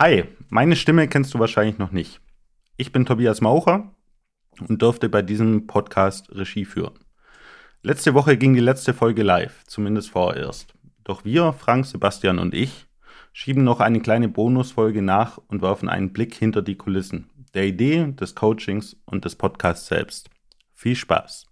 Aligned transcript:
Hi, 0.00 0.26
meine 0.48 0.76
Stimme 0.76 1.08
kennst 1.08 1.34
du 1.34 1.40
wahrscheinlich 1.40 1.78
noch 1.78 1.90
nicht. 1.90 2.20
Ich 2.76 2.92
bin 2.92 3.04
Tobias 3.04 3.40
Maucher 3.40 3.96
und 4.68 4.80
durfte 4.80 5.08
bei 5.08 5.22
diesem 5.22 5.66
Podcast 5.66 6.30
Regie 6.30 6.64
führen. 6.64 7.00
Letzte 7.82 8.14
Woche 8.14 8.36
ging 8.36 8.54
die 8.54 8.60
letzte 8.60 8.94
Folge 8.94 9.24
live, 9.24 9.64
zumindest 9.66 10.10
vorerst. 10.10 10.72
Doch 11.02 11.24
wir, 11.24 11.52
Frank, 11.52 11.84
Sebastian 11.84 12.38
und 12.38 12.54
ich, 12.54 12.86
schieben 13.32 13.64
noch 13.64 13.80
eine 13.80 13.98
kleine 13.98 14.28
Bonusfolge 14.28 15.02
nach 15.02 15.38
und 15.48 15.62
werfen 15.62 15.88
einen 15.88 16.12
Blick 16.12 16.32
hinter 16.32 16.62
die 16.62 16.76
Kulissen 16.76 17.28
der 17.54 17.66
Idee, 17.66 18.12
des 18.12 18.36
Coachings 18.36 18.96
und 19.04 19.24
des 19.24 19.34
Podcasts 19.34 19.88
selbst. 19.88 20.30
Viel 20.74 20.94
Spaß! 20.94 21.47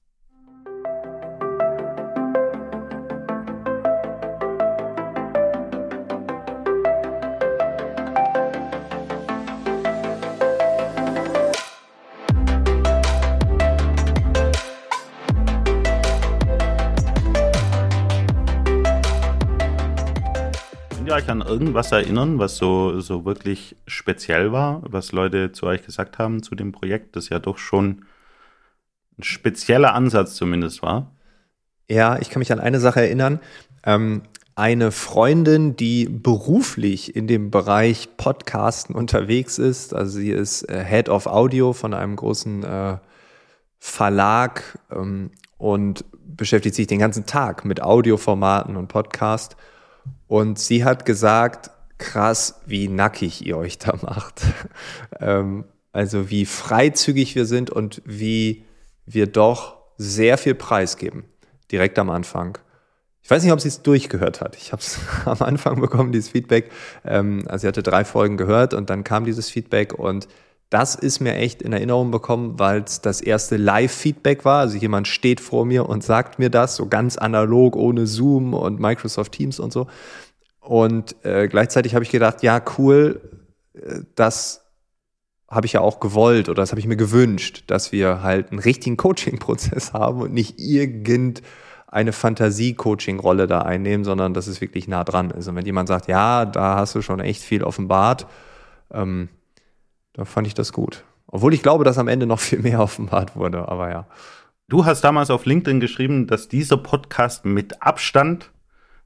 Irgendwas 21.56 21.90
erinnern, 21.90 22.38
was 22.38 22.58
so, 22.58 23.00
so 23.00 23.24
wirklich 23.24 23.76
speziell 23.86 24.52
war, 24.52 24.82
was 24.84 25.12
Leute 25.12 25.52
zu 25.52 25.66
euch 25.66 25.82
gesagt 25.82 26.18
haben 26.18 26.42
zu 26.42 26.54
dem 26.54 26.72
Projekt, 26.72 27.16
das 27.16 27.30
ja 27.30 27.38
doch 27.38 27.56
schon 27.56 28.04
ein 29.18 29.22
spezieller 29.22 29.94
Ansatz 29.94 30.34
zumindest 30.34 30.82
war? 30.82 31.12
Ja, 31.88 32.18
ich 32.18 32.28
kann 32.28 32.40
mich 32.40 32.52
an 32.52 32.60
eine 32.60 32.78
Sache 32.78 33.00
erinnern. 33.00 33.40
Ähm, 33.84 34.22
eine 34.54 34.90
Freundin, 34.90 35.76
die 35.76 36.06
beruflich 36.06 37.16
in 37.16 37.26
dem 37.26 37.50
Bereich 37.50 38.16
Podcasten 38.18 38.94
unterwegs 38.94 39.58
ist, 39.58 39.94
also 39.94 40.18
sie 40.18 40.30
ist 40.30 40.68
äh, 40.68 40.84
Head 40.84 41.08
of 41.08 41.26
Audio 41.26 41.72
von 41.72 41.94
einem 41.94 42.16
großen 42.16 42.64
äh, 42.64 42.98
Verlag 43.78 44.78
ähm, 44.90 45.30
und 45.56 46.04
beschäftigt 46.12 46.74
sich 46.74 46.86
den 46.86 46.98
ganzen 46.98 47.24
Tag 47.24 47.64
mit 47.64 47.82
Audioformaten 47.82 48.76
und 48.76 48.88
Podcast. 48.88 49.56
Und 50.28 50.58
sie 50.58 50.84
hat 50.84 51.04
gesagt, 51.04 51.70
krass, 51.98 52.60
wie 52.66 52.88
nackig 52.88 53.46
ihr 53.46 53.56
euch 53.56 53.78
da 53.78 53.96
macht. 54.02 54.42
ähm, 55.20 55.64
also 55.92 56.30
wie 56.30 56.44
freizügig 56.44 57.34
wir 57.34 57.46
sind 57.46 57.70
und 57.70 58.02
wie 58.04 58.64
wir 59.06 59.26
doch 59.26 59.76
sehr 59.96 60.36
viel 60.36 60.54
preisgeben, 60.54 61.24
direkt 61.72 61.98
am 61.98 62.10
Anfang. 62.10 62.58
Ich 63.22 63.30
weiß 63.30 63.42
nicht, 63.42 63.52
ob 63.52 63.60
sie 63.60 63.68
es 63.68 63.82
durchgehört 63.82 64.40
hat. 64.40 64.56
Ich 64.56 64.72
habe 64.72 64.82
es 64.82 65.00
am 65.24 65.40
Anfang 65.40 65.80
bekommen, 65.80 66.12
dieses 66.12 66.28
Feedback. 66.28 66.70
Ähm, 67.04 67.44
also 67.46 67.62
sie 67.62 67.68
hatte 67.68 67.82
drei 67.82 68.04
Folgen 68.04 68.36
gehört 68.36 68.74
und 68.74 68.90
dann 68.90 69.04
kam 69.04 69.24
dieses 69.24 69.48
Feedback 69.48 69.94
und 69.94 70.28
das 70.70 70.96
ist 70.96 71.20
mir 71.20 71.34
echt 71.34 71.62
in 71.62 71.72
Erinnerung 71.72 72.10
bekommen, 72.10 72.58
weil 72.58 72.82
es 72.82 73.00
das 73.00 73.20
erste 73.20 73.56
Live-Feedback 73.56 74.44
war. 74.44 74.60
Also 74.60 74.76
jemand 74.76 75.06
steht 75.06 75.40
vor 75.40 75.64
mir 75.64 75.88
und 75.88 76.02
sagt 76.02 76.38
mir 76.38 76.50
das, 76.50 76.76
so 76.76 76.86
ganz 76.86 77.16
analog, 77.16 77.76
ohne 77.76 78.06
Zoom 78.06 78.52
und 78.52 78.80
Microsoft 78.80 79.32
Teams 79.32 79.60
und 79.60 79.72
so. 79.72 79.86
Und 80.60 81.14
äh, 81.24 81.46
gleichzeitig 81.46 81.94
habe 81.94 82.04
ich 82.04 82.10
gedacht, 82.10 82.42
ja, 82.42 82.60
cool, 82.78 83.20
äh, 83.74 84.00
das 84.16 84.66
habe 85.48 85.66
ich 85.66 85.74
ja 85.74 85.80
auch 85.80 86.00
gewollt 86.00 86.48
oder 86.48 86.62
das 86.62 86.72
habe 86.72 86.80
ich 86.80 86.88
mir 86.88 86.96
gewünscht, 86.96 87.62
dass 87.68 87.92
wir 87.92 88.24
halt 88.24 88.50
einen 88.50 88.58
richtigen 88.58 88.96
Coaching-Prozess 88.96 89.92
haben 89.92 90.20
und 90.20 90.34
nicht 90.34 90.58
irgendeine 90.58 92.12
Fantasie-Coaching-Rolle 92.12 93.46
da 93.46 93.60
einnehmen, 93.60 94.04
sondern 94.04 94.34
dass 94.34 94.48
es 94.48 94.60
wirklich 94.60 94.88
nah 94.88 95.04
dran 95.04 95.30
ist. 95.30 95.46
Und 95.46 95.54
wenn 95.54 95.64
jemand 95.64 95.86
sagt, 95.86 96.08
ja, 96.08 96.44
da 96.44 96.74
hast 96.74 96.96
du 96.96 97.02
schon 97.02 97.20
echt 97.20 97.42
viel 97.42 97.62
offenbart, 97.62 98.26
ähm, 98.92 99.28
da 100.16 100.24
fand 100.24 100.46
ich 100.46 100.54
das 100.54 100.72
gut. 100.72 101.04
Obwohl 101.26 101.52
ich 101.52 101.62
glaube, 101.62 101.84
dass 101.84 101.98
am 101.98 102.08
Ende 102.08 102.26
noch 102.26 102.40
viel 102.40 102.58
mehr 102.58 102.80
offenbart 102.80 103.36
wurde, 103.36 103.68
aber 103.68 103.90
ja. 103.90 104.06
Du 104.68 104.84
hast 104.84 105.02
damals 105.02 105.30
auf 105.30 105.46
LinkedIn 105.46 105.78
geschrieben, 105.78 106.26
dass 106.26 106.48
dieser 106.48 106.78
Podcast 106.78 107.44
mit 107.44 107.82
Abstand 107.82 108.50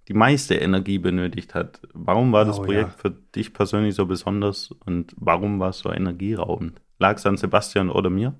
die 0.08 0.14
meiste 0.14 0.54
Energie 0.54 0.98
benötigt 0.98 1.54
hat. 1.54 1.80
Warum 1.92 2.32
war 2.32 2.44
das 2.44 2.58
oh, 2.58 2.62
Projekt 2.62 2.90
ja. 2.90 2.96
für 2.96 3.10
dich 3.10 3.52
persönlich 3.52 3.94
so 3.94 4.06
besonders 4.06 4.70
und 4.86 5.14
warum 5.18 5.60
war 5.60 5.70
es 5.70 5.80
so 5.80 5.92
energieraubend? 5.92 6.80
Lag 6.98 7.16
es 7.16 7.26
an 7.26 7.36
Sebastian 7.36 7.90
oder 7.90 8.08
mir? 8.08 8.34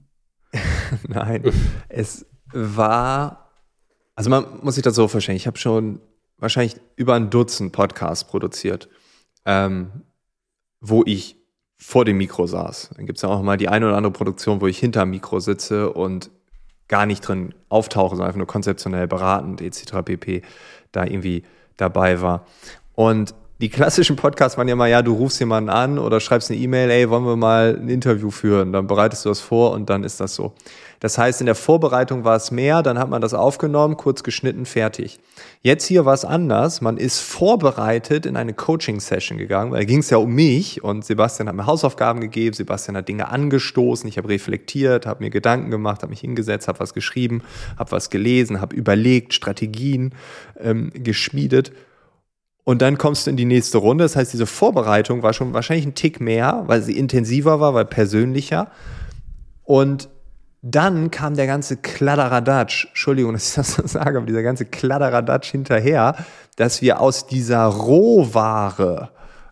Nein, 1.09 1.53
es 1.88 2.26
war, 2.53 3.50
also 4.14 4.30
man 4.30 4.60
muss 4.62 4.76
sich 4.76 4.82
das 4.82 4.94
so 4.94 5.06
verstehen, 5.09 5.36
ich 5.36 5.47
habe 5.47 5.59
schon 5.59 6.00
wahrscheinlich 6.38 6.76
über 6.97 7.14
ein 7.14 7.28
Dutzend 7.28 7.72
Podcasts 7.72 8.25
produziert, 8.25 8.88
ähm, 9.44 10.04
wo 10.80 11.03
ich 11.04 11.39
vor 11.80 12.04
dem 12.04 12.18
Mikro 12.18 12.46
saß. 12.46 12.91
Dann 12.96 13.06
gibt 13.06 13.18
es 13.18 13.22
ja 13.22 13.30
auch 13.30 13.42
mal 13.42 13.56
die 13.56 13.68
eine 13.68 13.86
oder 13.86 13.96
andere 13.96 14.12
Produktion, 14.12 14.60
wo 14.60 14.66
ich 14.66 14.78
hinter 14.78 15.00
dem 15.00 15.10
Mikro 15.10 15.41
sitze 15.41 15.91
und 15.91 16.30
gar 16.88 17.06
nicht 17.06 17.26
drin 17.26 17.54
auftauche, 17.68 18.10
sondern 18.10 18.26
einfach 18.26 18.38
nur 18.38 18.46
konzeptionell 18.46 19.08
beratend 19.08 19.62
etc. 19.62 20.02
pp. 20.04 20.42
da 20.92 21.04
irgendwie 21.04 21.44
dabei 21.76 22.20
war. 22.20 22.44
Und 22.94 23.34
die 23.60 23.69
klassischen 23.69 24.16
Podcasts 24.16 24.56
waren 24.56 24.69
ja 24.69 24.75
mal, 24.75 24.88
ja, 24.88 25.03
du 25.03 25.12
rufst 25.12 25.38
jemanden 25.38 25.69
an 25.69 25.98
oder 25.98 26.19
schreibst 26.21 26.50
eine 26.50 26.59
E-Mail, 26.59 26.91
ey, 26.91 27.10
wollen 27.10 27.26
wir 27.26 27.37
mal 27.37 27.78
ein 27.78 27.91
Interview 27.91 28.31
führen? 28.31 28.72
Dann 28.72 28.87
bereitest 28.87 29.26
du 29.26 29.28
das 29.28 29.41
vor 29.41 29.72
und 29.72 29.91
dann 29.91 30.03
ist 30.03 30.19
das 30.19 30.34
so. 30.34 30.54
Das 30.98 31.19
heißt, 31.19 31.41
in 31.41 31.47
der 31.47 31.54
Vorbereitung 31.54 32.25
war 32.25 32.37
es 32.37 32.50
mehr, 32.50 32.82
dann 32.82 32.98
hat 32.98 33.10
man 33.10 33.21
das 33.21 33.34
aufgenommen, 33.34 33.98
kurz 33.98 34.22
geschnitten, 34.22 34.65
fertig. 34.65 35.19
Jetzt 35.60 35.84
hier 35.84 36.06
war 36.06 36.15
es 36.15 36.25
anders. 36.25 36.81
Man 36.81 36.97
ist 36.97 37.21
vorbereitet 37.21 38.25
in 38.25 38.37
eine 38.37 38.54
Coaching-Session 38.54 39.37
gegangen, 39.37 39.72
weil 39.72 39.81
da 39.81 39.84
ging 39.84 39.98
es 39.98 40.09
ja 40.09 40.16
um 40.16 40.32
mich 40.32 40.82
und 40.82 41.04
Sebastian 41.04 41.48
hat 41.48 41.54
mir 41.54 41.66
Hausaufgaben 41.66 42.21
gegeben, 42.22 42.54
Sebastian 42.54 42.97
hat 42.97 43.09
Dinge 43.09 43.28
angestoßen, 43.28 44.09
ich 44.09 44.16
habe 44.16 44.31
reflektiert, 44.31 45.04
habe 45.04 45.22
mir 45.22 45.31
Gedanken 45.31 45.71
gemacht, 45.71 46.00
habe 46.00 46.10
mich 46.10 46.21
hingesetzt, 46.21 46.66
habe 46.66 46.81
was 46.81 46.94
geschrieben, 46.94 47.42
habe 47.78 47.92
was 47.92 48.09
gelesen, 48.09 48.62
habe 48.62 48.75
überlegt, 48.75 49.34
Strategien 49.34 50.15
ähm, 50.59 50.91
geschmiedet 50.94 51.72
und 52.65 52.82
dann 52.82 52.98
kommst 52.98 53.26
du 53.26 53.31
in 53.31 53.37
die 53.37 53.44
nächste 53.44 53.78
Runde. 53.78 54.04
Das 54.04 54.16
heißt, 54.16 54.32
diese 54.32 54.47
Vorbereitung 54.47 55.22
war 55.22 55.32
schon 55.32 55.53
wahrscheinlich 55.54 55.87
ein 55.87 55.94
Tick 55.94 56.21
mehr, 56.21 56.65
weil 56.66 56.82
sie 56.82 56.97
intensiver 56.97 57.60
war, 57.60 57.75
weil 57.75 57.84
persönlicher. 57.84 58.69
Und 59.65 60.09
dann 60.62 61.10
kam 61.10 61.37
der 61.37 61.47
ganze 61.47 61.78
Kladderadatsch, 61.78 62.87
Entschuldigung, 62.88 63.32
dass 63.32 63.48
ich 63.48 63.54
das 63.54 63.75
so 63.75 63.87
sage, 63.87 64.19
aber 64.19 64.26
dieser 64.26 64.43
ganze 64.43 64.66
Kladderadatsch 64.66 65.50
hinterher, 65.50 66.16
dass 66.56 66.82
wir 66.82 67.00
aus 67.00 67.26
dieser 67.26 67.65
Rohware 67.65 69.10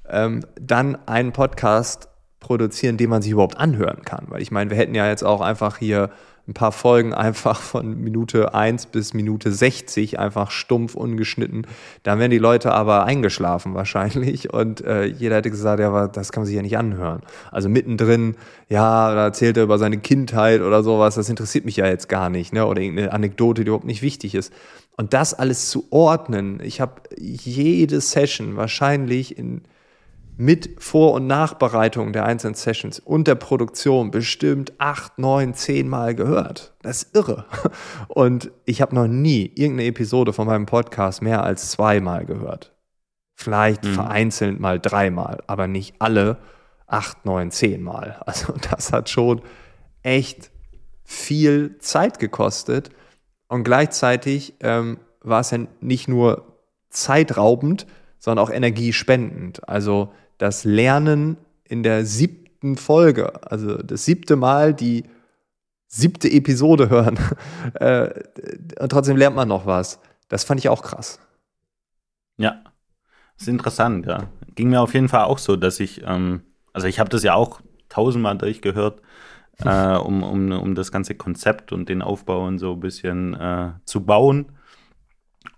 ähm, 0.09 0.45
dann 0.61 0.99
einen 1.07 1.33
Podcast 1.33 2.09
produzieren, 2.41 2.99
den 2.99 3.11
man 3.11 3.23
sich 3.23 3.33
überhaupt 3.33 3.59
anhören 3.59 4.03
kann. 4.05 4.27
Weil 4.29 4.43
ich 4.43 4.51
meine, 4.51 4.71
wir 4.71 4.77
hätten 4.77 4.95
ja 4.95 5.09
jetzt 5.09 5.25
auch 5.25 5.41
einfach 5.41 5.79
hier 5.79 6.11
ein 6.49 6.55
paar 6.55 6.73
Folgen 6.73 7.13
einfach 7.13 7.61
von 7.61 8.01
Minute 8.01 8.55
1 8.55 8.87
bis 8.87 9.13
Minute 9.13 9.53
60 9.53 10.19
einfach 10.19 10.51
stumpf 10.51 10.95
ungeschnitten. 10.95 11.67
Da 12.03 12.19
wären 12.19 12.31
die 12.31 12.39
Leute 12.39 12.73
aber 12.73 13.05
eingeschlafen 13.05 13.75
wahrscheinlich 13.75 14.53
und 14.53 14.81
äh, 14.81 15.05
jeder 15.05 15.37
hätte 15.37 15.51
gesagt, 15.51 15.81
ja, 15.81 15.89
aber 15.89 16.09
das 16.09 16.33
kann 16.33 16.43
man 16.43 16.47
sich 16.47 16.57
ja 16.57 16.63
nicht 16.63 16.79
anhören. 16.79 17.21
Also 17.53 17.69
mittendrin, 17.69 18.37
ja, 18.71 19.15
da 19.15 19.25
erzählt 19.25 19.59
er 19.59 19.65
über 19.65 19.79
seine 19.79 19.99
Kindheit 19.99 20.63
oder 20.63 20.83
sowas, 20.83 21.17
das 21.17 21.29
interessiert 21.29 21.67
mich 21.67 21.77
ja 21.77 21.87
jetzt 21.87 22.09
gar 22.09 22.31
nicht, 22.31 22.55
ne? 22.55 22.67
Oder 22.67 22.81
irgendeine 22.81 23.13
Anekdote, 23.13 23.63
die 23.63 23.69
überhaupt 23.69 23.85
nicht 23.85 24.03
wichtig 24.03 24.35
ist. 24.35 24.53
Und 24.97 25.13
das 25.13 25.35
alles 25.35 25.69
zu 25.69 25.87
ordnen, 25.91 26.61
ich 26.63 26.81
habe 26.81 27.03
jede 27.19 28.01
Session 28.01 28.57
wahrscheinlich 28.57 29.37
in 29.39 29.63
mit 30.41 30.81
Vor- 30.81 31.15
und 31.15 31.27
Nachbereitung 31.27 32.13
der 32.13 32.25
einzelnen 32.25 32.55
Sessions 32.55 33.01
und 33.01 33.27
der 33.27 33.35
Produktion 33.35 34.13
bestimmt 34.13 34.73
acht, 34.79 35.19
neun, 35.19 35.53
zehn 35.53 35.89
Mal 35.89 36.15
gehört. 36.15 36.75
Das 36.83 37.03
ist 37.03 37.17
irre. 37.17 37.45
Und 38.07 38.53
ich 38.65 38.81
habe 38.81 38.95
noch 38.95 39.09
nie 39.09 39.51
irgendeine 39.57 39.89
Episode 39.89 40.33
von 40.33 40.47
meinem 40.47 40.65
Podcast 40.65 41.23
mehr 41.23 41.43
als 41.43 41.73
zweimal 41.73 42.25
gehört. 42.25 42.73
Vielleicht 43.35 43.83
mhm. 43.83 43.95
vereinzelt 43.95 44.61
mal 44.61 44.79
dreimal, 44.79 45.43
aber 45.49 45.67
nicht 45.67 45.97
alle 45.99 46.39
acht, 46.87 47.27
neun, 47.27 47.51
zehn 47.51 47.83
Mal. 47.83 48.23
Also 48.27 48.55
das 48.71 48.93
hat 48.93 49.11
schon 49.11 49.43
echt 50.05 50.53
viel 51.03 51.79
Zeit 51.79 52.21
gekostet. 52.21 52.91
Und 53.49 53.65
gleichzeitig 53.65 54.55
ähm, 54.61 54.99
war 55.21 55.41
es 55.41 55.51
ja 55.51 55.59
nicht 55.81 56.07
nur 56.07 56.61
zeitraubend, 56.91 57.89
sondern 58.21 58.45
auch 58.45 58.51
energiespendend. 58.51 59.69
Also 59.69 60.13
das 60.39 60.65
Lernen 60.65 61.37
in 61.65 61.83
der 61.83 62.07
siebten 62.07 62.77
Folge, 62.77 63.43
also 63.51 63.77
das 63.83 64.05
siebte 64.05 64.37
Mal 64.37 64.75
die 64.75 65.05
siebte 65.89 66.31
Episode 66.31 66.91
hören. 66.91 67.19
äh, 67.75 68.11
und 68.81 68.91
trotzdem 68.91 69.17
lernt 69.17 69.37
man 69.37 69.49
noch 69.49 69.67
was. 69.67 70.01
Das 70.29 70.45
fand 70.45 70.61
ich 70.61 70.69
auch 70.69 70.83
krass. 70.83 71.19
Ja, 72.37 72.63
das 73.35 73.43
ist 73.43 73.49
interessant, 73.49 74.07
ja. 74.07 74.29
Ging 74.55 74.71
mir 74.71 74.81
auf 74.81 74.95
jeden 74.95 75.09
Fall 75.09 75.25
auch 75.25 75.39
so, 75.39 75.57
dass 75.57 75.81
ich, 75.81 76.03
ähm, 76.05 76.43
also 76.73 76.87
ich 76.87 77.01
habe 77.01 77.11
das 77.11 77.23
ja 77.23 77.35
auch 77.35 77.61
tausendmal 77.89 78.37
durchgehört, 78.37 79.01
äh, 79.65 79.97
um, 79.97 80.23
um, 80.23 80.53
um 80.53 80.75
das 80.75 80.93
ganze 80.93 81.15
Konzept 81.15 81.73
und 81.73 81.89
den 81.89 82.03
Aufbau 82.03 82.47
und 82.47 82.59
so 82.59 82.73
ein 82.73 82.81
bisschen 82.81 83.35
äh, 83.35 83.71
zu 83.85 84.05
bauen. 84.05 84.53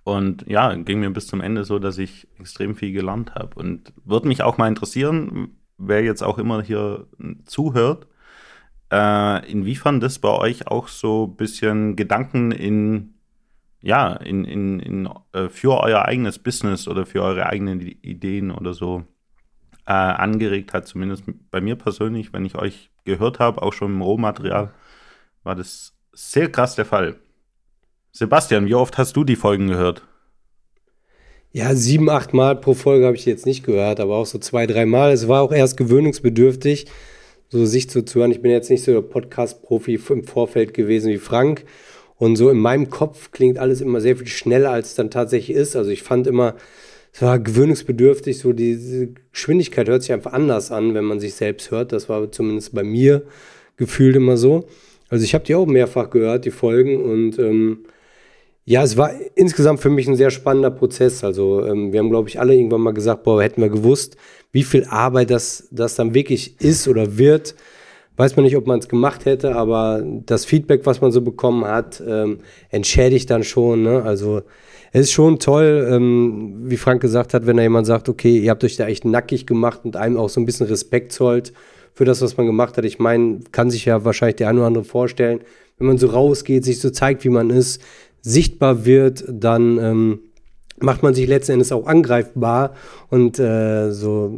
Und 0.05 0.47
ja, 0.49 0.75
ging 0.75 1.01
mir 1.01 1.11
bis 1.11 1.27
zum 1.27 1.41
Ende 1.41 1.65
so, 1.65 1.79
dass 1.79 1.99
ich 1.99 2.27
extrem 2.39 2.75
viel 2.75 2.93
gelernt 2.93 3.35
habe. 3.35 3.59
Und 3.59 3.93
würde 4.05 4.29
mich 4.29 4.43
auch 4.43 4.59
mal 4.59 4.69
interessieren, 4.69 5.57
wer 5.79 6.03
jetzt 6.03 6.23
auch 6.23 6.39
immer 6.39 6.63
hier 6.63 7.07
zuhört, 7.45 8.07
äh, 8.91 9.51
inwiefern 9.51 10.01
das 10.01 10.19
bei 10.19 10.31
euch 10.31 10.67
auch 10.67 10.89
so 10.89 11.27
ein 11.27 11.37
bisschen 11.37 11.97
Gedanken 11.97 12.51
in, 12.51 13.15
ja, 13.83 14.15
in, 14.15 14.45
in, 14.45 14.81
in, 14.81 15.09
äh, 15.33 15.49
für 15.49 15.81
euer 15.81 16.05
eigenes 16.05 16.39
Business 16.39 16.89
oder 16.89 17.07
für 17.07 17.23
eure 17.23 17.47
eigenen 17.47 17.81
Ideen 17.81 18.51
oder 18.51 18.75
so 18.75 19.05
äh, 19.87 19.93
angeregt 19.93 20.73
hat, 20.73 20.87
zumindest 20.87 21.25
bei 21.51 21.61
mir 21.61 21.77
persönlich, 21.77 22.33
wenn 22.33 22.45
ich 22.45 22.57
euch 22.57 22.91
gehört 23.05 23.39
habe, 23.39 23.63
auch 23.63 23.73
schon 23.73 23.93
im 23.93 24.03
Rohmaterial, 24.03 24.73
war 25.43 25.55
das 25.55 25.97
sehr 26.13 26.51
krass 26.51 26.75
der 26.75 26.85
Fall. 26.85 27.17
Sebastian, 28.13 28.67
wie 28.67 28.75
oft 28.75 28.99
hast 28.99 29.17
du 29.17 29.25
die 29.25 29.37
Folgen 29.37 29.69
gehört? 29.69 30.03
Ja, 31.53 31.75
sieben, 31.75 32.11
acht 32.11 32.33
Mal 32.33 32.57
pro 32.57 32.75
Folge 32.75 33.07
habe 33.07 33.17
ich 33.17 33.25
jetzt 33.25 33.47
nicht 33.47 33.65
gehört, 33.65 34.01
aber 34.01 34.17
auch 34.17 34.27
so 34.27 34.39
zwei, 34.39 34.67
drei 34.67 34.87
Mal. 34.87 35.13
Es 35.13 35.29
war 35.29 35.43
auch 35.43 35.53
erst 35.53 35.77
gewöhnungsbedürftig, 35.77 36.87
so 37.49 37.67
sich 37.67 37.91
zuzuhören. 37.91 38.31
Ich 38.31 38.43
bin 38.43 38.51
jetzt 38.51 38.71
nicht 38.71 38.85
so 38.85 38.93
der 38.93 39.03
Podcast-Profi 39.03 40.01
im 40.11 40.25
Vorfeld 40.25 40.75
gewesen 40.75 41.11
wie 41.11 41.19
Frank. 41.19 41.65
Und 42.17 42.37
so 42.37 42.51
in 42.51 42.59
meinem 42.59 42.91
Kopf 42.91 43.31
klingt 43.33 43.59
alles 43.59 43.81
immer 43.81 44.01
sehr 44.01 44.17
viel 44.17 44.27
schneller, 44.27 44.71
als 44.71 44.89
es 44.89 44.95
dann 44.95 45.11
tatsächlich 45.11 45.57
ist. 45.57 45.75
Also 45.75 45.91
ich 45.91 46.03
fand 46.03 46.27
immer, 46.27 46.55
es 47.13 47.23
war 47.23 47.39
gewöhnungsbedürftig, 47.39 48.39
so 48.39 48.53
diese 48.53 49.09
Geschwindigkeit 49.33 49.89
hört 49.89 50.03
sich 50.03 50.13
einfach 50.13 50.33
anders 50.33 50.71
an, 50.71 50.95
wenn 50.95 51.05
man 51.05 51.19
sich 51.19 51.35
selbst 51.35 51.71
hört. 51.71 51.93
Das 51.93 52.09
war 52.09 52.31
zumindest 52.31 52.75
bei 52.75 52.83
mir 52.85 53.23
gefühlt 53.77 54.17
immer 54.17 54.37
so. 54.37 54.67
Also 55.09 55.25
ich 55.25 55.35
habe 55.35 55.45
die 55.45 55.55
auch 55.55 55.67
mehrfach 55.67 56.11
gehört, 56.11 56.45
die 56.45 56.51
Folgen. 56.51 57.03
Und 57.03 57.39
ähm, 57.39 57.85
ja, 58.71 58.85
es 58.85 58.97
war 58.97 59.11
insgesamt 59.35 59.81
für 59.81 59.91
mich 59.91 60.07
ein 60.07 60.15
sehr 60.15 60.31
spannender 60.31 60.71
Prozess. 60.71 61.25
Also 61.25 61.67
ähm, 61.67 61.93
wir 61.93 61.99
haben, 61.99 62.09
glaube 62.09 62.29
ich, 62.29 62.39
alle 62.39 62.55
irgendwann 62.55 62.83
mal 62.83 62.93
gesagt, 62.93 63.25
boah, 63.25 63.43
hätten 63.43 63.61
wir 63.61 63.69
gewusst, 63.69 64.17
wie 64.53 64.63
viel 64.63 64.85
Arbeit 64.85 65.31
das, 65.31 65.67
das 65.73 65.97
dann 65.97 66.15
wirklich 66.15 66.61
ist 66.61 66.87
oder 66.87 67.19
wird. 67.19 67.57
Weiß 68.17 68.37
man 68.37 68.45
nicht, 68.45 68.57
ob 68.57 68.69
man 68.69 68.79
es 68.79 68.89
gemacht 68.89 69.25
hätte, 69.25 69.57
aber 69.57 70.05
das 70.25 70.45
Feedback, 70.45 70.87
was 70.87 71.01
man 71.01 71.11
so 71.11 71.21
bekommen 71.21 71.65
hat, 71.65 72.01
ähm, 72.07 72.39
entschädigt 72.69 73.29
dann 73.31 73.43
schon. 73.43 73.83
Ne? 73.83 74.05
Also 74.05 74.43
es 74.93 75.01
ist 75.01 75.11
schon 75.11 75.41
toll, 75.41 75.89
ähm, 75.91 76.61
wie 76.67 76.77
Frank 76.77 77.03
gesagt 77.03 77.35
hat, 77.35 77.47
wenn 77.47 77.57
da 77.57 77.65
jemand 77.65 77.89
sagt, 77.89 78.09
okay, 78.09 78.39
ihr 78.39 78.51
habt 78.53 78.63
euch 78.63 78.77
da 78.77 78.87
echt 78.87 79.05
nackig 79.05 79.49
gemacht 79.49 79.81
und 79.83 79.97
einem 79.97 80.17
auch 80.17 80.29
so 80.29 80.41
ein 80.41 80.47
bisschen 80.47 80.69
Respekt 80.69 81.11
zollt 81.11 81.53
für 81.93 82.05
das, 82.05 82.23
was 82.23 82.37
man 82.37 82.47
gemacht 82.47 82.77
hat. 82.77 82.85
Ich 82.85 83.01
meine, 83.01 83.41
kann 83.51 83.69
sich 83.69 83.87
ja 83.87 84.05
wahrscheinlich 84.05 84.37
der 84.37 84.49
eine 84.49 84.61
oder 84.61 84.69
andere 84.69 84.85
vorstellen, 84.85 85.41
wenn 85.81 85.89
man 85.89 85.99
so 85.99 86.09
rausgeht, 86.09 86.65
sich 86.65 86.79
so 86.79 86.91
zeigt, 86.91 87.25
wie 87.25 87.31
man 87.31 87.51
ist, 87.51 87.83
sichtbar 88.23 88.85
wird, 88.85 89.25
dann 89.29 89.79
ähm, 89.79 90.19
macht 90.79 91.03
man 91.03 91.15
sich 91.15 91.27
letzten 91.27 91.53
Endes 91.53 91.73
auch 91.73 91.87
angreifbar 91.87 92.75
und 93.09 93.39
äh, 93.39 93.91
so 93.91 94.33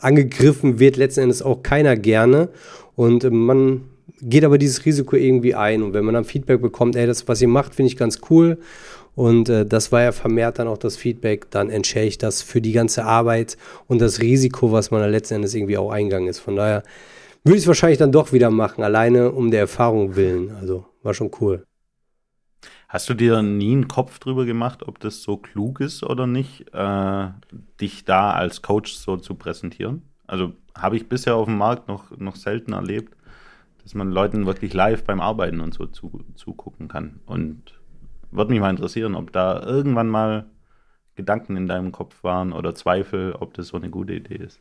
angegriffen 0.00 0.78
wird 0.78 0.96
letzten 0.96 1.20
Endes 1.20 1.42
auch 1.42 1.62
keiner 1.62 1.96
gerne. 1.96 2.48
Und 2.94 3.24
äh, 3.24 3.30
man 3.30 3.82
geht 4.20 4.44
aber 4.44 4.58
dieses 4.58 4.84
Risiko 4.84 5.16
irgendwie 5.16 5.54
ein. 5.54 5.82
Und 5.82 5.92
wenn 5.92 6.04
man 6.04 6.14
dann 6.14 6.24
Feedback 6.24 6.60
bekommt, 6.60 6.96
ey, 6.96 7.06
das, 7.06 7.28
was 7.28 7.42
ihr 7.42 7.48
macht, 7.48 7.74
finde 7.74 7.92
ich 7.92 7.96
ganz 7.96 8.20
cool. 8.30 8.58
Und 9.14 9.48
äh, 9.48 9.66
das 9.66 9.90
war 9.90 10.02
ja 10.02 10.12
vermehrt 10.12 10.58
dann 10.58 10.68
auch 10.68 10.78
das 10.78 10.96
Feedback, 10.96 11.50
dann 11.50 11.70
entschädigt 11.70 12.22
das 12.22 12.42
für 12.42 12.60
die 12.60 12.72
ganze 12.72 13.04
Arbeit 13.04 13.56
und 13.88 14.00
das 14.00 14.20
Risiko, 14.20 14.70
was 14.70 14.90
man 14.92 15.00
da 15.00 15.06
letzten 15.06 15.34
Endes 15.34 15.54
irgendwie 15.54 15.76
auch 15.76 15.90
eingegangen 15.90 16.28
ist. 16.28 16.38
Von 16.38 16.54
daher 16.54 16.84
würde 17.42 17.56
ich 17.56 17.64
es 17.64 17.68
wahrscheinlich 17.68 17.98
dann 17.98 18.12
doch 18.12 18.32
wieder 18.32 18.50
machen, 18.50 18.84
alleine 18.84 19.32
um 19.32 19.50
der 19.50 19.60
Erfahrung 19.60 20.14
willen. 20.14 20.52
Also 20.60 20.84
war 21.02 21.14
schon 21.14 21.32
cool. 21.40 21.64
Hast 22.88 23.10
du 23.10 23.14
dir 23.14 23.42
nie 23.42 23.72
einen 23.72 23.86
Kopf 23.86 24.18
drüber 24.18 24.46
gemacht, 24.46 24.88
ob 24.88 24.98
das 24.98 25.22
so 25.22 25.36
klug 25.36 25.80
ist 25.80 26.02
oder 26.02 26.26
nicht, 26.26 26.72
äh, 26.72 27.28
dich 27.82 28.06
da 28.06 28.32
als 28.32 28.62
Coach 28.62 28.94
so 28.94 29.18
zu 29.18 29.34
präsentieren? 29.34 30.02
Also 30.26 30.54
habe 30.74 30.96
ich 30.96 31.06
bisher 31.06 31.36
auf 31.36 31.44
dem 31.44 31.58
Markt 31.58 31.86
noch, 31.86 32.16
noch 32.16 32.36
selten 32.36 32.72
erlebt, 32.72 33.14
dass 33.82 33.94
man 33.94 34.10
Leuten 34.10 34.46
wirklich 34.46 34.72
live 34.72 35.04
beim 35.04 35.20
Arbeiten 35.20 35.60
und 35.60 35.74
so 35.74 35.84
zu, 35.84 36.24
zugucken 36.34 36.88
kann. 36.88 37.20
Und 37.26 37.78
würde 38.30 38.52
mich 38.52 38.60
mal 38.60 38.70
interessieren, 38.70 39.14
ob 39.14 39.32
da 39.32 39.62
irgendwann 39.62 40.08
mal 40.08 40.46
Gedanken 41.14 41.58
in 41.58 41.66
deinem 41.66 41.92
Kopf 41.92 42.24
waren 42.24 42.54
oder 42.54 42.74
Zweifel, 42.74 43.34
ob 43.38 43.52
das 43.52 43.68
so 43.68 43.76
eine 43.76 43.90
gute 43.90 44.14
Idee 44.14 44.36
ist. 44.36 44.60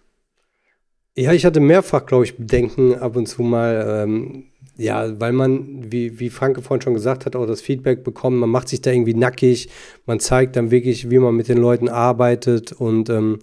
Ja, 1.16 1.32
ich 1.32 1.46
hatte 1.46 1.62
mehrfach, 1.62 2.06
glaube 2.06 2.26
ich, 2.26 2.36
Bedenken 2.36 2.96
ab 2.96 3.16
und 3.16 3.28
zu 3.28 3.42
mal. 3.42 4.04
Ähm, 4.04 4.52
ja, 4.78 5.20
weil 5.20 5.34
man, 5.34 5.92
wie, 5.92 6.20
wie 6.20 6.30
Franke 6.30 6.62
vorhin 6.62 6.82
schon 6.82 6.94
gesagt 6.94 7.26
hat, 7.26 7.36
auch 7.36 7.48
das 7.48 7.62
Feedback 7.62 8.04
bekommt. 8.04 8.38
Man 8.38 8.50
macht 8.50 8.70
sich 8.70 8.82
da 8.82 8.92
irgendwie 8.92 9.16
nackig. 9.16 9.70
Man 10.06 10.20
zeigt 10.20 10.56
dann 10.56 10.70
wirklich, 10.70 11.10
wie 11.10 11.18
man 11.18 11.36
mit 11.36 11.48
den 11.48 11.58
Leuten 11.58 11.90
arbeitet. 11.90 12.74
Und 12.74 13.10
ähm, 13.10 13.40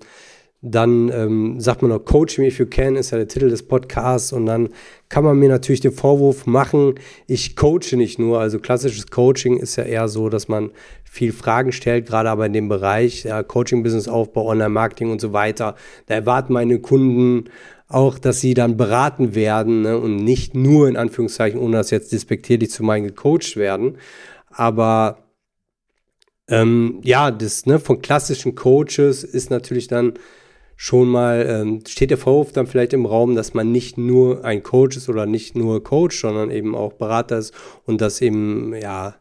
dann 0.62 1.10
ähm, 1.12 1.60
sagt 1.60 1.82
man 1.82 1.90
noch, 1.90 2.04
Coach 2.04 2.38
me 2.38 2.46
if 2.46 2.58
you 2.58 2.66
can, 2.66 2.94
ist 2.94 3.10
ja 3.10 3.19
der 3.19 3.26
Titel 3.26 3.50
des 3.50 3.64
Podcasts. 3.64 4.32
Und 4.32 4.46
dann 4.46 4.69
kann 5.08 5.25
man 5.25 5.36
mir 5.38 5.48
natürlich 5.48 5.81
den 5.81 5.92
Vorwurf 5.92 6.46
machen, 6.46 6.94
ich 7.26 7.56
coache 7.56 7.96
nicht 7.96 8.20
nur. 8.20 8.38
Also 8.38 8.60
klassisches 8.60 9.08
Coaching 9.08 9.58
ist 9.58 9.75
ja 9.75 9.84
eher 9.84 10.06
so, 10.06 10.28
dass 10.28 10.46
man 10.46 10.70
viel 11.02 11.32
Fragen 11.32 11.72
stellt, 11.72 12.06
gerade 12.06 12.31
aber 12.31 12.46
in 12.46 12.52
dem 12.52 12.69
Bereich 12.69 13.25
ja, 13.25 13.42
Coaching-Business-Aufbau, 13.42 14.46
Online-Marketing 14.46 15.10
und 15.10 15.20
so 15.20 15.32
weiter. 15.32 15.75
Da 16.06 16.14
erwarten 16.14 16.52
meine 16.52 16.78
Kunden 16.78 17.50
auch, 17.94 18.19
dass 18.19 18.41
sie 18.41 18.55
dann 18.55 18.76
beraten 18.76 19.35
werden 19.35 19.82
ne, 19.82 19.99
und 19.99 20.17
nicht 20.17 20.55
nur 20.55 20.88
in 20.88 20.96
Anführungszeichen, 20.96 21.58
ohne 21.61 21.76
das 21.79 21.91
jetzt 21.91 22.12
despektierlich 22.12 22.70
zu 22.70 22.82
meinen, 22.82 23.06
gecoacht 23.06 23.56
werden. 23.56 23.99
Aber 24.50 25.19
ähm, 26.49 27.00
ja, 27.02 27.31
das 27.31 27.67
ne, 27.67 27.79
von 27.79 28.02
klassischen 28.02 28.55
Coaches 28.55 29.25
ist 29.25 29.50
natürlich 29.50 29.88
dann 29.88 30.14
schon 30.76 31.08
mal, 31.08 31.46
ähm, 31.49 31.82
steht 31.87 32.11
der 32.11 32.19
Vorwurf 32.19 32.52
dann 32.52 32.67
vielleicht 32.67 32.93
im 32.93 33.06
Raum, 33.06 33.37
dass 33.37 33.55
man 33.55 33.70
nicht 33.70 33.96
nur 33.96 34.44
ein 34.44 34.62
Coach 34.62 34.96
ist 34.96 35.08
oder 35.08 35.25
nicht 35.25 35.56
nur 35.56 35.82
Coach, 35.82 36.20
sondern 36.20 36.50
eben 36.50 36.75
auch 36.75 36.94
Berater 36.94 37.38
ist 37.38 37.55
und 37.85 38.00
das 38.00 38.20
eben, 38.20 38.75
ja. 38.75 39.14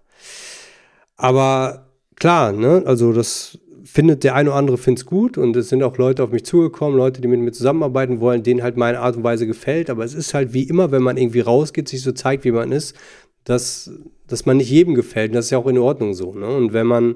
Aber 1.15 1.91
klar, 2.15 2.51
ne, 2.51 2.83
also 2.85 3.13
das 3.13 3.59
findet 3.83 4.23
der 4.23 4.35
eine 4.35 4.49
oder 4.49 4.57
andere 4.57 4.77
findet 4.77 5.03
es 5.03 5.05
gut 5.05 5.37
und 5.37 5.55
es 5.55 5.69
sind 5.69 5.83
auch 5.83 5.97
Leute 5.97 6.23
auf 6.23 6.31
mich 6.31 6.45
zugekommen, 6.45 6.97
Leute, 6.97 7.21
die 7.21 7.27
mit 7.27 7.39
mir 7.39 7.51
zusammenarbeiten 7.51 8.19
wollen, 8.21 8.43
denen 8.43 8.63
halt 8.63 8.77
meine 8.77 8.99
Art 8.99 9.17
und 9.17 9.23
Weise 9.23 9.45
gefällt. 9.45 9.89
Aber 9.89 10.05
es 10.05 10.13
ist 10.13 10.33
halt 10.33 10.53
wie 10.53 10.63
immer, 10.63 10.91
wenn 10.91 11.03
man 11.03 11.17
irgendwie 11.17 11.41
rausgeht, 11.41 11.89
sich 11.89 12.01
so 12.01 12.13
zeigt, 12.13 12.45
wie 12.45 12.51
man 12.51 12.71
ist, 12.71 12.95
dass, 13.43 13.91
dass 14.27 14.45
man 14.45 14.57
nicht 14.57 14.69
jedem 14.69 14.95
gefällt. 14.95 15.31
Und 15.31 15.35
das 15.35 15.45
ist 15.45 15.51
ja 15.51 15.57
auch 15.57 15.67
in 15.67 15.77
Ordnung 15.77 16.13
so. 16.13 16.33
Ne? 16.33 16.47
Und 16.47 16.73
wenn 16.73 16.87
man 16.87 17.15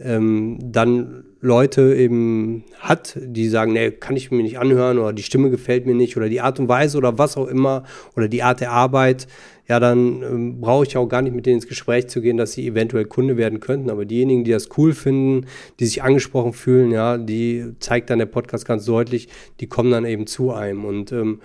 ähm, 0.00 0.58
dann 0.60 1.24
Leute 1.40 1.94
eben 1.94 2.64
hat, 2.78 3.18
die 3.20 3.48
sagen, 3.48 3.72
nee, 3.72 3.90
kann 3.90 4.16
ich 4.16 4.30
mir 4.30 4.42
nicht 4.42 4.58
anhören 4.58 4.98
oder 4.98 5.12
die 5.12 5.22
Stimme 5.22 5.50
gefällt 5.50 5.86
mir 5.86 5.94
nicht 5.94 6.16
oder 6.16 6.28
die 6.28 6.40
Art 6.40 6.58
und 6.58 6.68
Weise 6.68 6.98
oder 6.98 7.18
was 7.18 7.36
auch 7.36 7.46
immer 7.46 7.84
oder 8.16 8.28
die 8.28 8.42
Art 8.42 8.60
der 8.60 8.72
Arbeit, 8.72 9.26
ja, 9.70 9.78
dann 9.78 10.22
ähm, 10.22 10.60
brauche 10.60 10.84
ich 10.84 10.96
auch 10.96 11.06
gar 11.06 11.22
nicht 11.22 11.32
mit 11.32 11.46
denen 11.46 11.58
ins 11.58 11.68
Gespräch 11.68 12.08
zu 12.08 12.20
gehen, 12.20 12.36
dass 12.36 12.52
sie 12.52 12.66
eventuell 12.66 13.04
Kunde 13.04 13.36
werden 13.36 13.60
könnten. 13.60 13.88
Aber 13.88 14.04
diejenigen, 14.04 14.42
die 14.42 14.50
das 14.50 14.68
cool 14.76 14.94
finden, 14.94 15.46
die 15.78 15.86
sich 15.86 16.02
angesprochen 16.02 16.52
fühlen, 16.52 16.90
ja, 16.90 17.18
die 17.18 17.74
zeigt 17.78 18.10
dann 18.10 18.18
der 18.18 18.26
Podcast 18.26 18.66
ganz 18.66 18.84
deutlich, 18.84 19.28
die 19.60 19.68
kommen 19.68 19.92
dann 19.92 20.04
eben 20.04 20.26
zu 20.26 20.52
einem. 20.52 20.84
Und 20.84 21.12
ähm, 21.12 21.40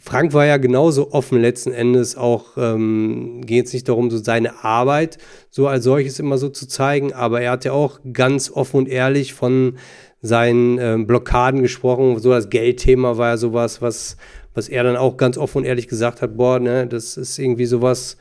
Frank 0.00 0.32
war 0.32 0.46
ja 0.46 0.56
genauso 0.56 1.12
offen 1.12 1.40
letzten 1.40 1.72
Endes 1.72 2.16
auch, 2.16 2.56
ähm, 2.56 3.42
geht 3.44 3.66
es 3.66 3.72
nicht 3.72 3.88
darum, 3.88 4.10
so 4.10 4.18
seine 4.18 4.64
Arbeit 4.64 5.18
so 5.50 5.68
als 5.68 5.84
solches 5.84 6.18
immer 6.18 6.38
so 6.38 6.48
zu 6.48 6.66
zeigen, 6.66 7.12
aber 7.12 7.40
er 7.42 7.52
hat 7.52 7.64
ja 7.64 7.72
auch 7.72 8.00
ganz 8.12 8.50
offen 8.50 8.78
und 8.78 8.88
ehrlich 8.88 9.34
von 9.34 9.76
seinen 10.22 10.78
ähm, 10.78 11.06
Blockaden 11.06 11.62
gesprochen. 11.62 12.18
So 12.18 12.30
das 12.30 12.50
Geldthema 12.50 13.16
war 13.16 13.30
ja 13.30 13.36
sowas, 13.36 13.80
was 13.82 14.16
was 14.54 14.68
er 14.68 14.82
dann 14.82 14.96
auch 14.96 15.16
ganz 15.16 15.38
offen 15.38 15.58
und 15.58 15.64
ehrlich 15.64 15.88
gesagt 15.88 16.22
hat, 16.22 16.36
boah, 16.36 16.58
ne, 16.58 16.86
das 16.86 17.16
ist 17.16 17.38
irgendwie 17.38 17.66
sowas, 17.66 18.16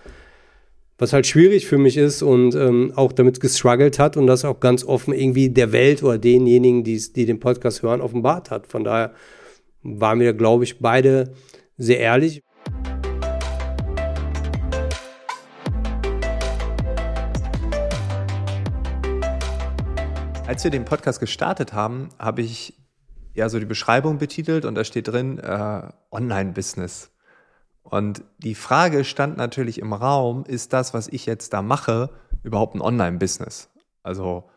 was 0.98 1.13
halt 1.13 1.25
schwierig 1.27 1.65
für 1.65 1.77
mich 1.77 1.98
ist 1.98 2.21
und 2.21 2.55
ähm, 2.55 2.91
auch 2.95 3.12
damit 3.12 3.39
gestruggelt 3.39 4.00
hat 4.00 4.17
und 4.17 4.27
das 4.27 4.45
auch 4.45 4.59
ganz 4.59 4.83
offen 4.83 5.13
irgendwie 5.13 5.50
der 5.50 5.71
Welt 5.71 6.03
oder 6.03 6.17
denjenigen, 6.17 6.83
die, 6.83 7.25
den 7.25 7.39
Podcast 7.39 7.81
hören, 7.83 8.01
offenbart 8.01 8.51
hat. 8.51 8.67
Von 8.67 8.83
daher 8.83 9.13
waren 9.81 10.19
wir, 10.19 10.33
glaube 10.33 10.65
ich, 10.65 10.79
beide 10.79 11.31
sehr 11.79 12.00
ehrlich. 12.00 12.43
Als 20.45 20.63
wir 20.63 20.71
den 20.71 20.83
Podcast 20.83 21.19
gestartet 21.19 21.74
haben, 21.74 22.09
habe 22.19 22.41
ich 22.41 22.77
ja 23.33 23.48
so 23.50 23.59
die 23.59 23.65
Beschreibung 23.65 24.17
betitelt 24.17 24.65
und 24.65 24.75
da 24.75 24.83
steht 24.83 25.07
drin 25.07 25.39
äh, 25.39 25.81
Online-Business. 26.12 27.12
Und 27.83 28.24
die 28.39 28.55
Frage 28.55 29.05
stand 29.05 29.38
natürlich 29.38 29.79
im 29.79 29.93
Raum, 29.93 30.43
ist 30.45 30.74
das, 30.74 30.93
was 30.93 31.07
ich 31.07 31.25
jetzt 31.25 31.53
da 31.53 31.62
mache, 31.62 32.09
überhaupt 32.43 32.75
ein 32.75 32.81
Online-Business? 32.81 33.69
Also 34.03 34.50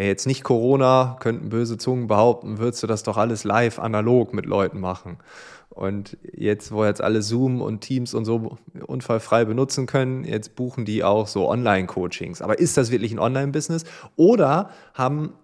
wäre 0.00 0.08
jetzt 0.08 0.26
nicht 0.26 0.44
Corona, 0.44 1.18
könnten 1.20 1.50
böse 1.50 1.76
Zungen 1.76 2.06
behaupten, 2.06 2.56
würdest 2.56 2.82
du 2.82 2.86
das 2.86 3.02
doch 3.02 3.18
alles 3.18 3.44
live 3.44 3.78
analog 3.78 4.32
mit 4.32 4.46
Leuten 4.46 4.80
machen. 4.80 5.18
Und 5.68 6.16
jetzt, 6.32 6.72
wo 6.72 6.86
jetzt 6.86 7.02
alle 7.02 7.20
Zoom 7.20 7.60
und 7.60 7.82
Teams 7.82 8.14
und 8.14 8.24
so 8.24 8.56
unfallfrei 8.86 9.44
benutzen 9.44 9.84
können, 9.84 10.24
jetzt 10.24 10.56
buchen 10.56 10.86
die 10.86 11.04
auch 11.04 11.26
so 11.26 11.46
Online-Coachings. 11.50 12.40
Aber 12.40 12.58
ist 12.58 12.78
das 12.78 12.90
wirklich 12.90 13.12
ein 13.12 13.18
Online-Business? 13.18 13.84
Oder 14.16 14.70
haben 14.94 15.34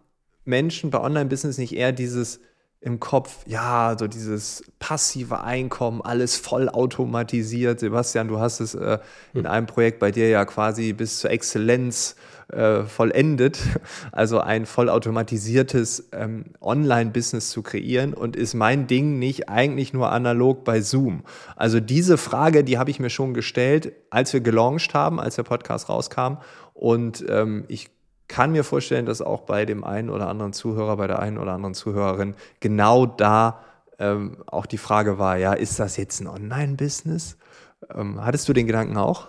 Menschen 0.47 0.89
bei 0.91 1.03
Online-Business 1.03 1.59
nicht 1.59 1.77
eher 1.77 1.93
dieses 1.93 2.41
im 2.81 2.99
Kopf, 2.99 3.41
ja, 3.47 3.95
so 3.99 4.07
dieses 4.07 4.65
passive 4.79 5.43
Einkommen, 5.43 6.01
alles 6.01 6.37
voll 6.37 6.71
automatisiert. 6.71 7.81
Sebastian, 7.81 8.29
du 8.29 8.39
hast 8.39 8.61
es 8.61 8.75
äh, 8.75 9.01
in 9.35 9.41
hm. 9.41 9.51
einem 9.51 9.67
Projekt 9.67 9.99
bei 9.99 10.11
dir 10.11 10.31
ja 10.31 10.47
quasi 10.47 10.95
bis 10.95 11.19
zur 11.19 11.31
Exzellenz 11.31 12.17
äh, 12.53 12.83
vollendet, 12.83 13.59
also 14.13 14.41
ein 14.41 14.67
vollautomatisiertes 14.67 16.09
ähm, 16.13 16.47
Online-Business 16.61 17.51
zu 17.51 17.63
kreieren 17.63 18.15
und 18.15 18.37
ist 18.37 18.55
mein 18.55 18.87
Ding 18.87 19.19
nicht 19.19 19.49
eigentlich 19.49 19.93
nur 19.93 20.13
analog 20.13 20.65
bei 20.65 20.81
Zoom? 20.81 21.23
Also 21.57 21.81
diese 21.81 22.19
Frage, 22.19 22.65
die 22.65 22.79
habe 22.79 22.91
ich 22.91 23.01
mir 23.01 23.11
schon 23.11 23.35
gestellt, 23.35 23.93
als 24.11 24.33
wir 24.33 24.41
gelauncht 24.41 24.95
haben, 24.95 25.21
als 25.21 25.37
der 25.37 25.43
Podcast 25.43 25.89
rauskam 25.89 26.39
und 26.75 27.25
ähm, 27.29 27.65
ich 27.69 27.91
kann 28.29 28.53
mir 28.53 28.65
vorstellen, 28.65 29.07
dass 29.07 29.23
auch 29.23 29.43
bei 29.43 29.65
dem 29.65 29.85
einen 29.85 30.11
oder 30.11 30.29
anderen 30.29 30.53
Zuhörer, 30.53 30.97
bei 30.97 31.07
der 31.07 31.21
einen 31.21 31.39
oder 31.39 31.53
anderen 31.53 31.75
Zuhörerin 31.75 32.35
genau 32.61 33.07
da 33.07 33.61
ähm, 33.99 34.39
auch 34.47 34.67
die 34.67 34.79
Frage 34.79 35.19
war, 35.19 35.37
ja, 35.37 35.53
ist 35.53 35.79
das 35.79 35.97
jetzt 35.97 36.21
ein 36.21 36.27
Online-Business? 36.27 37.39
Ähm, 37.95 38.25
hattest 38.25 38.49
du 38.49 38.53
den 38.53 38.67
Gedanken 38.67 38.97
auch? 38.97 39.29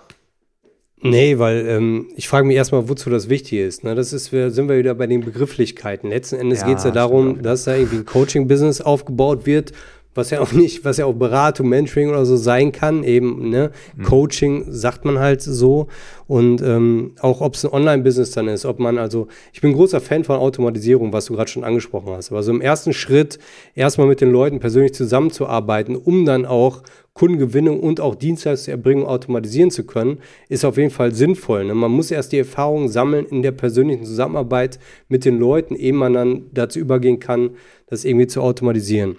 Nee, 1.02 1.38
weil 1.38 1.68
ähm, 1.68 2.08
ich 2.16 2.28
frage 2.28 2.48
mich 2.48 2.56
erstmal, 2.56 2.90
wozu 2.90 3.12
das 3.12 3.30
wichtig 3.30 3.60
ist. 3.60 3.84
Ne? 3.84 3.94
Das 3.94 4.14
ist, 4.14 4.32
wir, 4.32 4.50
sind 4.50 4.68
wir 4.68 4.78
wieder 4.78 4.96
bei 4.96 5.06
den 5.06 5.22
Begrifflichkeiten. 5.22 6.10
Letzten 6.10 6.38
Endes 6.38 6.62
ja, 6.62 6.68
geht 6.68 6.80
es 6.80 6.86
ja 6.86 6.92
darum, 6.92 7.44
dass 7.44 7.66
da 7.66 7.76
irgendwie 7.76 7.98
ein 7.98 8.06
Coaching-Business 8.06 8.82
aufgebaut 8.82 9.46
wird, 9.46 9.74
was 10.18 10.32
ja 10.32 10.42
auch 10.42 10.52
nicht, 10.52 10.84
was 10.84 10.98
ja 10.98 11.06
auch 11.06 11.14
Beratung, 11.14 11.70
Mentoring 11.70 12.10
oder 12.10 12.26
so 12.26 12.36
sein 12.36 12.72
kann, 12.72 13.04
eben, 13.04 13.50
ne? 13.50 13.72
Mhm. 13.96 14.04
Coaching 14.04 14.66
sagt 14.68 15.06
man 15.06 15.20
halt 15.20 15.42
so. 15.42 15.88
Und 16.28 16.62
ähm, 16.62 17.14
auch 17.22 17.40
ob 17.40 17.54
es 17.54 17.64
ein 17.64 17.72
Online-Business 17.72 18.32
dann 18.32 18.50
ist, 18.50 18.66
ob 18.66 18.80
man 18.80 18.98
also, 18.98 19.28
ich 19.54 19.62
bin 19.62 19.74
großer 19.74 20.02
Fan 20.02 20.26
von 20.26 20.38
Automatisierung, 20.38 21.14
was 21.14 21.26
du 21.26 21.36
gerade 21.36 21.50
schon 21.50 21.64
angesprochen 21.64 22.14
hast. 22.14 22.32
Aber 22.32 22.44
so 22.44 22.52
im 22.52 22.60
ersten 22.60 22.92
Schritt 22.92 23.40
erstmal 23.76 24.08
mit 24.08 24.20
den 24.20 24.32
Leuten 24.32 24.60
persönlich 24.60 24.94
zusammenzuarbeiten, 24.94 25.96
um 25.96 26.26
dann 26.26 26.46
auch 26.46 26.84
Kundengewinnung 27.14 27.80
und 27.80 28.00
auch 28.00 28.16
Dienstleistungserbringung 28.16 29.06
automatisieren 29.06 29.72
zu 29.72 29.86
können, 29.86 30.20
ist 30.50 30.66
auf 30.66 30.78
jeden 30.78 30.92
Fall 30.92 31.14
sinnvoll. 31.14 31.66
Ne? 31.66 31.74
Man 31.74 31.92
muss 31.92 32.12
erst 32.12 32.32
die 32.32 32.38
Erfahrungen 32.38 32.90
sammeln 32.90 33.26
in 33.26 33.42
der 33.42 33.52
persönlichen 33.52 34.06
Zusammenarbeit 34.06 34.80
mit 35.08 35.26
den 35.26 35.40
Leuten, 35.40 35.76
ehe 35.76 35.94
man 35.94 36.14
dann 36.14 36.44
dazu 36.54 36.80
übergehen 36.80 37.20
kann, 37.20 37.52
das 37.88 38.06
irgendwie 38.06 38.28
zu 38.28 38.42
automatisieren. 38.42 39.16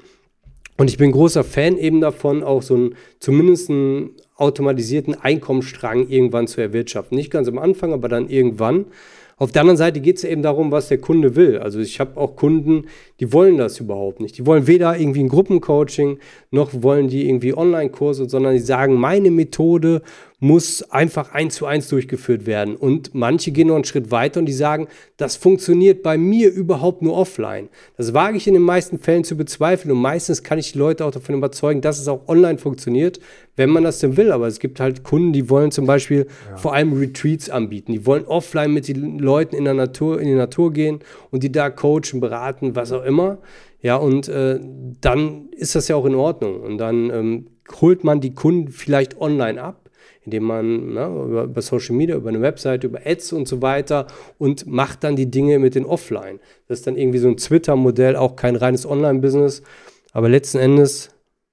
Und 0.78 0.88
ich 0.88 0.97
bin 0.97 1.11
großer 1.11 1.42
Fan 1.42 1.76
eben 1.76 2.00
davon, 2.00 2.44
auch 2.44 2.62
so 2.62 2.75
einen, 2.75 2.94
zumindest 3.18 3.68
einen 3.68 4.11
automatisierten 4.37 5.16
Einkommensstrang 5.16 6.08
irgendwann 6.08 6.47
zu 6.47 6.61
erwirtschaften. 6.61 7.16
Nicht 7.18 7.32
ganz 7.32 7.49
am 7.49 7.58
Anfang, 7.58 7.92
aber 7.92 8.08
dann 8.08 8.28
irgendwann. 8.28 8.87
Auf 9.38 9.50
der 9.50 9.62
anderen 9.62 9.76
Seite 9.76 10.00
geht 10.00 10.18
es 10.18 10.25
eben 10.25 10.42
darum, 10.42 10.70
was 10.70 10.88
der 10.88 10.99
Kunde 10.99 11.35
will. 11.35 11.58
Also 11.58 11.80
ich 11.80 11.99
habe 11.99 12.16
auch 12.16 12.37
Kunden, 12.37 12.87
die 13.18 13.32
wollen 13.32 13.56
das 13.56 13.80
überhaupt 13.80 14.20
nicht. 14.20 14.38
Die 14.38 14.47
wollen 14.47 14.68
weder 14.68 14.97
irgendwie 14.97 15.25
ein 15.25 15.28
Gruppencoaching, 15.28 16.18
noch 16.52 16.70
wollen 16.82 17.08
die 17.08 17.28
irgendwie 17.28 17.56
Online-Kurse, 17.56 18.28
sondern 18.28 18.54
die 18.54 18.61
sagen, 18.61 18.94
meine 18.94 19.32
Methode 19.32 20.02
muss 20.40 20.85
einfach 20.90 21.33
eins 21.33 21.57
zu 21.57 21.66
eins 21.66 21.88
durchgeführt 21.88 22.47
werden. 22.47 22.76
Und 22.76 23.12
manche 23.12 23.50
gehen 23.50 23.68
noch 23.68 23.75
einen 23.75 23.85
Schritt 23.85 24.12
weiter 24.12 24.38
und 24.38 24.47
die 24.47 24.52
sagen, 24.52 24.87
das 25.16 25.35
funktioniert 25.35 26.04
bei 26.04 26.16
mir 26.16 26.52
überhaupt 26.52 27.02
nur 27.02 27.16
offline. 27.16 27.68
Das 27.97 28.14
wage 28.14 28.37
ich 28.37 28.47
in 28.47 28.54
den 28.54 28.62
meisten 28.62 29.00
Fällen 29.00 29.25
zu 29.25 29.37
bezweifeln 29.37 29.90
und 29.90 30.00
meistens 30.00 30.45
kann 30.45 30.59
ich 30.59 30.73
die 30.73 30.78
Leute 30.78 31.04
auch 31.04 31.11
davon 31.11 31.35
überzeugen, 31.35 31.80
dass 31.80 31.99
es 31.99 32.07
auch 32.07 32.28
online 32.28 32.59
funktioniert, 32.59 33.18
wenn 33.57 33.71
man 33.71 33.83
das 33.83 33.99
denn 33.99 34.16
will. 34.16 34.30
Aber 34.30 34.47
es 34.47 34.61
gibt 34.61 34.78
halt 34.78 35.02
Kunden, 35.02 35.33
die 35.33 35.50
wollen 35.50 35.73
zum 35.73 35.87
Beispiel 35.87 36.28
ja. 36.49 36.57
vor 36.57 36.73
allem 36.73 36.92
Retreats 36.92 37.50
anbieten. 37.50 37.92
Die 37.92 38.07
wollen 38.07 38.25
offline 38.25 38.73
mit 38.73 38.87
den 38.87 39.18
Leuten 39.18 39.57
in 39.57 39.64
der 39.64 39.75
Natur, 39.75 40.21
in 40.21 40.28
die 40.28 40.35
Natur 40.35 40.73
gehen 40.73 41.00
und 41.33 41.42
die 41.42 41.50
da 41.50 41.68
coachen, 41.68 42.21
beraten, 42.21 42.76
was 42.76 42.92
auch 42.92 43.04
immer. 43.04 43.38
Ja, 43.83 43.97
und 43.97 44.28
äh, 44.28 44.61
dann 45.00 45.49
ist 45.50 45.75
das 45.75 45.88
ja 45.88 45.97
auch 45.97 46.07
in 46.07 46.14
Ordnung. 46.14 46.61
Und 46.61 46.78
dann 46.78 47.11
ähm, 47.11 47.47
holt 47.80 48.04
man 48.04 48.21
die 48.21 48.35
Kunden 48.35 48.71
vielleicht 48.71 49.21
online 49.21 49.61
ab 49.61 49.88
indem 50.25 50.45
man 50.45 50.95
ne, 50.95 51.07
über, 51.07 51.45
über, 51.45 51.63
Social 51.63 51.95
Media, 51.95 52.17
über 52.17 52.29
eine 52.29 52.41
Website, 52.41 52.85
über 52.85 53.01
Ads 53.05 53.33
und 53.33 53.49
so 53.49 53.63
weiter 53.63 54.07
und 54.39 54.67
macht 54.67 55.05
dann 55.05 55.17
die 55.17 55.31
Dinge 55.31 55.59
mit 55.59 55.75
den 55.75 55.85
Offline. 55.85 56.41
Das 56.67 56.81
ist 56.81 56.87
dann 56.87 56.97
irgendwie 56.97 57.19
so 57.19 57.29
ein 57.29 57.37
Twitter-Modell, 57.37 58.17
auch 58.17 58.37
kein 58.37 58.57
reines 58.57 58.87
Online-Business. 58.87 59.63
Aber 60.13 60.29
letzten 60.29 60.59
Endes, 60.59 61.11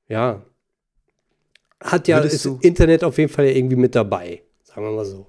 ja, 0.08 0.42
hat 1.82 2.08
ja 2.08 2.20
das 2.20 2.46
Internet 2.46 3.04
auf 3.04 3.18
jeden 3.18 3.32
Fall 3.32 3.46
ja 3.46 3.52
irgendwie 3.52 3.76
mit 3.76 3.96
dabei, 3.96 4.42
sagen 4.64 4.84
wir 4.84 4.92
mal 4.92 5.06
so. 5.06 5.28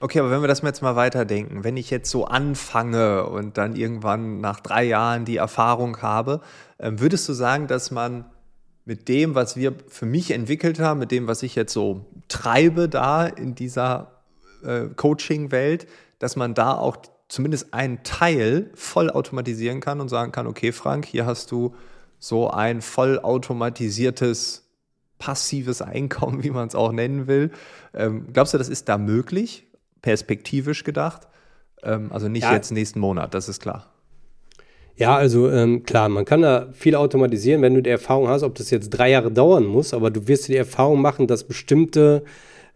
Okay, 0.00 0.20
aber 0.20 0.30
wenn 0.30 0.42
wir 0.42 0.48
das 0.48 0.62
jetzt 0.62 0.80
mal 0.80 0.94
weiterdenken, 0.94 1.64
wenn 1.64 1.76
ich 1.76 1.90
jetzt 1.90 2.08
so 2.08 2.24
anfange 2.24 3.26
und 3.26 3.58
dann 3.58 3.74
irgendwann 3.74 4.40
nach 4.40 4.60
drei 4.60 4.84
Jahren 4.84 5.24
die 5.24 5.38
Erfahrung 5.38 6.00
habe, 6.02 6.40
ähm, 6.78 7.00
würdest 7.00 7.28
du 7.28 7.32
sagen, 7.32 7.66
dass 7.66 7.90
man 7.90 8.24
mit 8.84 9.08
dem, 9.08 9.34
was 9.34 9.56
wir 9.56 9.74
für 9.88 10.06
mich 10.06 10.30
entwickelt 10.30 10.78
haben, 10.78 11.00
mit 11.00 11.10
dem, 11.10 11.26
was 11.26 11.42
ich 11.42 11.56
jetzt 11.56 11.72
so 11.72 12.06
treibe 12.28 12.88
da 12.88 13.26
in 13.26 13.54
dieser 13.54 14.22
äh, 14.62 14.86
Coaching-Welt, 14.94 15.86
dass 16.18 16.36
man 16.36 16.54
da 16.54 16.74
auch 16.76 16.96
zumindest 17.28 17.74
einen 17.74 18.02
Teil 18.02 18.70
voll 18.74 19.10
automatisieren 19.10 19.80
kann 19.80 20.00
und 20.00 20.08
sagen 20.08 20.32
kann, 20.32 20.46
okay, 20.46 20.72
Frank, 20.72 21.04
hier 21.06 21.26
hast 21.26 21.50
du 21.50 21.74
so 22.18 22.50
ein 22.50 22.80
vollautomatisiertes 22.82 24.68
passives 25.18 25.82
Einkommen, 25.82 26.42
wie 26.44 26.50
man 26.50 26.68
es 26.68 26.74
auch 26.74 26.92
nennen 26.92 27.26
will. 27.26 27.50
Ähm, 27.94 28.32
glaubst 28.32 28.54
du, 28.54 28.58
das 28.58 28.68
ist 28.68 28.88
da 28.88 28.98
möglich, 28.98 29.66
perspektivisch 30.02 30.84
gedacht? 30.84 31.28
Ähm, 31.82 32.12
also 32.12 32.28
nicht 32.28 32.44
ja. 32.44 32.52
jetzt 32.52 32.70
nächsten 32.70 33.00
Monat, 33.00 33.34
das 33.34 33.48
ist 33.48 33.60
klar. 33.60 33.86
Ja, 34.98 35.16
also 35.16 35.48
ähm, 35.48 35.84
klar, 35.84 36.08
man 36.08 36.24
kann 36.24 36.42
da 36.42 36.66
viel 36.72 36.96
automatisieren, 36.96 37.62
wenn 37.62 37.74
du 37.74 37.82
die 37.82 37.90
Erfahrung 37.90 38.26
hast, 38.26 38.42
ob 38.42 38.56
das 38.56 38.70
jetzt 38.70 38.90
drei 38.90 39.10
Jahre 39.10 39.30
dauern 39.30 39.64
muss, 39.64 39.94
aber 39.94 40.10
du 40.10 40.26
wirst 40.26 40.48
die 40.48 40.56
Erfahrung 40.56 41.00
machen, 41.00 41.28
dass 41.28 41.44
bestimmte 41.44 42.24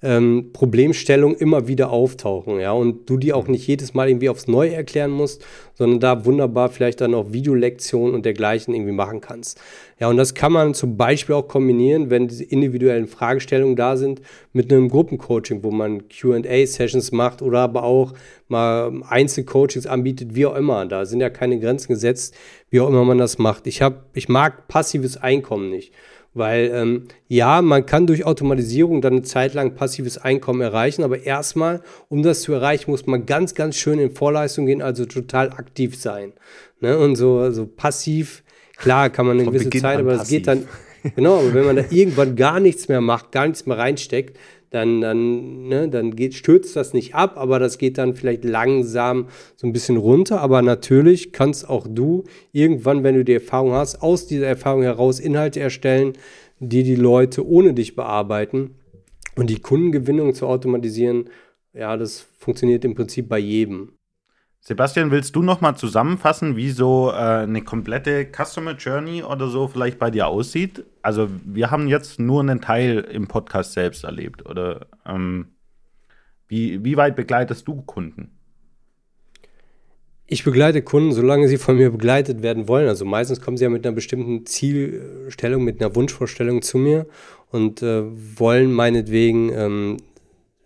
ähm, 0.03 0.51
Problemstellungen 0.53 1.37
immer 1.37 1.69
wieder 1.69 1.91
auftauchen, 1.91 2.59
ja, 2.59 2.73
und 2.73 3.09
du 3.09 3.17
die 3.17 3.33
auch 3.33 3.47
nicht 3.47 3.67
jedes 3.67 3.95
Mal 3.95 4.09
irgendwie 4.09 4.29
aufs 4.29 4.49
Neue 4.49 4.75
erklären 4.75 5.13
musst, 5.13 5.45
sondern 5.75 6.01
da 6.01 6.25
wunderbar 6.25 6.69
vielleicht 6.71 7.01
dann 7.01 7.15
auch 7.15 7.33
Videolektionen 7.33 8.15
und 8.15 8.25
dergleichen 8.25 8.75
irgendwie 8.75 8.93
machen 8.93 9.21
kannst. 9.21 9.61
Ja, 10.01 10.09
und 10.09 10.17
das 10.17 10.35
kann 10.35 10.53
man 10.53 10.75
zum 10.75 10.97
Beispiel 10.97 11.37
auch 11.37 11.47
kombinieren, 11.47 12.11
wenn 12.11 12.27
diese 12.27 12.43
individuellen 12.43 13.07
Fragestellungen 13.07 13.77
da 13.77 13.97
sind, 13.97 14.21
mit 14.53 14.73
einem 14.73 14.89
Gruppencoaching, 14.89 15.63
wo 15.63 15.71
man 15.71 16.09
QA-Sessions 16.09 17.13
macht 17.13 17.41
oder 17.41 17.61
aber 17.61 17.85
auch 17.85 18.13
mal 18.49 18.93
Einzelcoachings 19.09 19.87
anbietet, 19.87 20.35
wie 20.35 20.47
auch 20.47 20.57
immer. 20.57 20.85
Da 20.87 21.07
sind 21.07 21.21
ja 21.21 21.31
keine 21.31 21.61
Grenzen 21.61 21.93
gesetzt, 21.93 22.35
wie 22.71 22.81
auch 22.81 22.89
immer 22.89 23.05
man 23.05 23.19
das 23.19 23.39
macht. 23.39 23.69
Ich, 23.69 23.83
hab, 23.83 24.07
ich 24.15 24.29
mag 24.29 24.67
passives 24.67 25.17
Einkommen 25.17 25.71
nicht. 25.71 25.93
Weil 26.35 26.71
ähm, 26.73 27.09
ja, 27.29 27.61
man 27.61 27.85
kann 27.85 28.07
durch 28.07 28.25
Automatisierung 28.25 29.03
dann 29.03 29.13
eine 29.13 29.23
Zeit 29.23 29.53
lang 29.53 29.75
passives 29.75 30.17
Einkommen 30.17 30.63
erreichen, 30.63 31.03
aber 31.03 31.23
erstmal, 31.25 31.83
um 32.09 32.23
das 32.23 32.41
zu 32.41 32.55
erreichen, 32.55 32.91
muss 32.91 33.07
man 33.07 33.27
ganz, 33.27 33.55
ganz 33.55 33.77
schön 33.77 33.99
in 33.99 34.11
Vorleistung 34.13 34.65
gehen, 34.65 34.81
also 34.81 35.05
total 35.05 35.51
aktiv 35.51 36.01
sein. 36.01 36.33
Ne? 36.81 36.97
Und 36.99 37.17
so, 37.17 37.51
so 37.51 37.67
passiv, 37.67 38.43
klar 38.77 39.11
kann 39.11 39.27
man 39.27 39.37
eine 39.37 39.45
Von 39.45 39.53
gewisse 39.53 39.67
Beginn 39.67 39.81
Zeit, 39.83 39.99
aber 39.99 40.13
das 40.13 40.29
geht 40.29 40.47
dann, 40.47 40.67
genau, 41.15 41.41
aber 41.41 41.53
wenn 41.53 41.67
man 41.67 41.77
da 41.77 41.85
irgendwann 41.91 42.35
gar 42.35 42.61
nichts 42.61 42.89
mehr 42.89 43.03
macht, 43.03 43.33
gar 43.33 43.47
nichts 43.47 43.67
mehr 43.67 43.77
reinsteckt, 43.77 44.39
dann, 44.73 45.03
dann, 45.03 45.69
ne, 45.69 45.89
dann 45.89 46.17
geht, 46.17 46.33
stürzt 46.33 46.77
das 46.77 46.95
nicht 46.95 47.15
ab, 47.15 47.35
aber 47.37 47.59
das 47.59 47.77
geht 47.77 47.99
dann 47.99 48.15
vielleicht 48.15 48.43
langsam 48.43 49.29
so 49.55 49.67
ein 49.67 49.73
bisschen 49.73 49.99
runter. 49.99 50.41
Aber 50.41 50.63
natürlich 50.63 51.33
kannst 51.33 51.69
auch 51.69 51.87
du 51.87 52.25
irgendwann, 52.53 53.05
wenn 53.05 53.15
du 53.15 53.25
die 53.25 53.35
Erfahrung 53.35 53.73
hast, 53.73 54.03
aus 54.03 54.27
dieser 54.27 54.47
Erfahrung 54.47 54.83
heraus 54.83 55.21
Inhalte 55.21 55.61
erstellen, 55.61 56.15
die 56.59 56.85
die 56.85 56.97
Leute 56.97 57.47
ohne 57.47 57.75
dich 57.75 57.95
bearbeiten. 57.95 58.77
Und 59.37 59.51
die 59.51 59.61
Kundengewinnung 59.61 60.35
zu 60.35 60.47
automatisieren, 60.47 61.29
ja, 61.75 61.97
das 61.97 62.27
funktioniert 62.39 62.85
im 62.85 62.95
Prinzip 62.95 63.29
bei 63.29 63.39
jedem. 63.39 63.93
Sebastian, 64.65 65.11
willst 65.11 65.35
du 65.35 65.43
noch 65.43 65.61
mal 65.61 65.75
zusammenfassen, 65.75 66.55
wie 66.55 66.71
so 66.71 67.11
äh, 67.11 67.15
eine 67.15 67.63
komplette 67.63 68.25
Customer 68.25 68.77
Journey 68.77 69.25
oder 69.25 69.49
so 69.49 69.67
vielleicht 69.67 69.99
bei 69.99 70.09
dir 70.09 70.29
aussieht? 70.29 70.85
Also 71.03 71.29
wir 71.45 71.73
haben 71.73 71.89
jetzt 71.89 72.21
nur 72.21 72.43
einen 72.43 72.61
Teil 72.61 73.01
im 73.01 73.27
Podcast 73.27 73.73
selbst 73.73 74.05
erlebt. 74.05 74.47
Oder 74.49 74.87
ähm, 75.05 75.49
wie, 76.47 76.85
wie 76.85 76.97
weit 76.97 77.17
begleitest 77.17 77.67
du 77.67 77.83
Kunden? 77.83 78.39
Ich 80.29 80.45
begleite 80.45 80.81
Kunden, 80.83 81.11
solange 81.11 81.49
sie 81.49 81.59
von 81.59 81.77
mir 81.77 81.91
begleitet 81.91 82.45
werden 82.45 82.69
wollen. 82.69 82.87
Also 82.87 83.05
meistens 83.05 83.41
kommen 83.41 83.57
sie 83.57 83.65
ja 83.65 83.71
mit 83.71 83.85
einer 83.85 83.97
bestimmten 83.97 84.47
Zielstellung, 84.47 85.65
mit 85.65 85.83
einer 85.83 85.97
Wunschvorstellung 85.97 86.63
zu 86.63 86.79
mir 86.79 87.09
und 87.51 87.83
äh, 87.83 88.05
wollen 88.39 88.73
meinetwegen 88.73 89.51
ähm, 89.53 89.97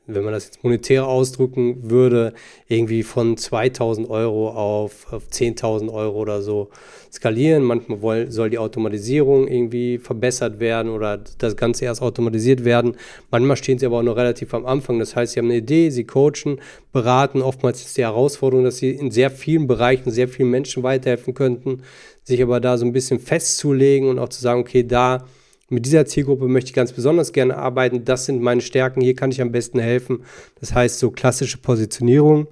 wenn 0.06 0.24
man 0.24 0.32
das 0.32 0.46
jetzt 0.46 0.62
monetär 0.62 1.06
ausdrücken 1.06 1.90
würde, 1.90 2.32
irgendwie 2.68 3.02
von 3.02 3.36
2000 3.36 4.08
Euro 4.08 4.50
auf, 4.50 5.12
auf 5.12 5.24
10.000 5.30 5.92
Euro 5.92 6.18
oder 6.18 6.42
so 6.42 6.70
skalieren. 7.12 7.62
Manchmal 7.62 8.02
woll, 8.02 8.30
soll 8.30 8.50
die 8.50 8.58
Automatisierung 8.58 9.48
irgendwie 9.48 9.98
verbessert 9.98 10.60
werden 10.60 10.92
oder 10.92 11.18
das 11.38 11.56
Ganze 11.56 11.86
erst 11.86 12.02
automatisiert 12.02 12.64
werden. 12.64 12.96
Manchmal 13.30 13.56
stehen 13.56 13.78
sie 13.78 13.86
aber 13.86 13.98
auch 13.98 14.02
noch 14.02 14.16
relativ 14.16 14.54
am 14.54 14.66
Anfang. 14.66 14.98
Das 14.98 15.16
heißt, 15.16 15.32
sie 15.32 15.40
haben 15.40 15.46
eine 15.46 15.58
Idee, 15.58 15.90
sie 15.90 16.04
coachen, 16.04 16.60
beraten. 16.92 17.42
Oftmals 17.42 17.80
ist 17.84 17.96
die 17.96 18.02
Herausforderung, 18.02 18.64
dass 18.64 18.78
sie 18.78 18.90
in 18.90 19.10
sehr 19.10 19.30
vielen 19.30 19.66
Bereichen 19.66 20.10
sehr 20.10 20.28
vielen 20.28 20.50
Menschen 20.50 20.82
weiterhelfen 20.82 21.34
könnten, 21.34 21.82
sich 22.22 22.42
aber 22.42 22.60
da 22.60 22.78
so 22.78 22.84
ein 22.84 22.92
bisschen 22.92 23.18
festzulegen 23.18 24.08
und 24.08 24.18
auch 24.18 24.28
zu 24.28 24.40
sagen, 24.40 24.60
okay, 24.60 24.84
da 24.84 25.26
mit 25.68 25.84
dieser 25.84 26.06
Zielgruppe 26.06 26.46
möchte 26.46 26.68
ich 26.68 26.74
ganz 26.74 26.92
besonders 26.92 27.32
gerne 27.32 27.56
arbeiten. 27.56 28.04
Das 28.04 28.26
sind 28.26 28.40
meine 28.40 28.60
Stärken. 28.60 29.00
Hier 29.00 29.16
kann 29.16 29.32
ich 29.32 29.40
am 29.42 29.50
besten 29.50 29.80
helfen. 29.80 30.22
Das 30.60 30.74
heißt, 30.74 31.00
so 31.00 31.10
klassische 31.10 31.58
Positionierung 31.58 32.46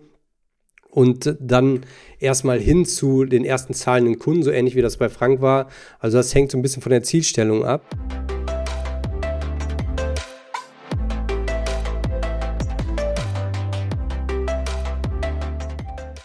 und 0.90 1.37
dann 1.40 1.80
erstmal 2.18 2.59
hin 2.59 2.85
zu 2.87 3.25
den 3.25 3.44
ersten 3.44 3.73
zahlenden 3.73 4.18
Kunden, 4.18 4.42
so 4.42 4.50
ähnlich 4.50 4.75
wie 4.75 4.83
das 4.83 4.97
bei 4.97 5.09
Frank 5.09 5.40
war. 5.40 5.68
Also 6.00 6.16
das 6.16 6.35
hängt 6.35 6.50
so 6.50 6.59
ein 6.59 6.62
bisschen 6.62 6.83
von 6.83 6.90
der 6.90 7.04
Zielstellung 7.04 7.64
ab. 7.64 7.85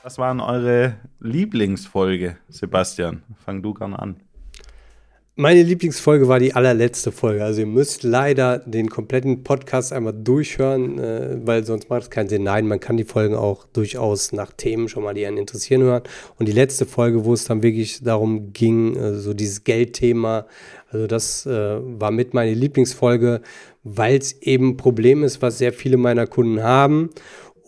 Was 0.02 0.18
waren 0.18 0.40
eure 0.40 0.96
Lieblingsfolge, 1.20 2.38
Sebastian? 2.48 3.22
Fang 3.46 3.62
du 3.62 3.76
gerne 3.76 4.00
an. 4.00 4.22
Meine 5.42 5.64
Lieblingsfolge 5.64 6.28
war 6.28 6.40
die 6.40 6.54
allerletzte 6.54 7.14
Folge. 7.14 7.46
Also 7.46 7.62
ihr 7.62 7.66
müsst 7.66 8.04
leider 8.04 8.60
den 8.60 8.90
kompletten 8.90 9.46
Podcast 9.46 9.94
einmal 9.94 10.12
durchhören, 10.12 11.00
äh, 11.00 11.38
weil 11.46 11.64
sonst 11.64 11.90
macht 11.90 12.02
es 12.02 12.10
keinen 12.10 12.28
Sinn. 12.28 12.44
Nein, 12.44 12.68
man 12.68 12.82
kann 12.82 12.98
die 12.98 13.06
Folgen 13.06 13.36
auch 13.36 13.66
durchaus 13.72 14.34
nach 14.34 14.52
Themen 14.52 14.90
schon 14.90 15.02
mal, 15.02 15.14
die 15.14 15.26
einen 15.26 15.38
interessieren, 15.38 15.82
hören. 15.84 16.04
Und 16.38 16.50
die 16.50 16.52
letzte 16.52 16.86
Folge, 16.86 17.24
wo 17.24 17.32
es 17.32 17.46
dann 17.46 17.64
wirklich 17.64 18.04
darum 18.04 18.52
ging, 18.52 18.98
äh, 18.98 19.14
so 19.14 19.34
dieses 19.34 19.64
Geldthema, 19.64 20.46
also 20.92 21.08
das 21.08 21.46
äh, 21.46 21.52
war 21.52 22.12
mit 22.12 22.34
meine 22.34 22.54
Lieblingsfolge, 22.54 23.40
weil 23.86 24.18
es 24.18 24.42
eben 24.42 24.72
ein 24.72 24.78
Problem 24.78 25.24
ist, 25.24 25.42
was 25.42 25.58
sehr 25.58 25.72
viele 25.72 25.96
meiner 25.96 26.28
Kunden 26.28 26.64
haben 26.64 27.12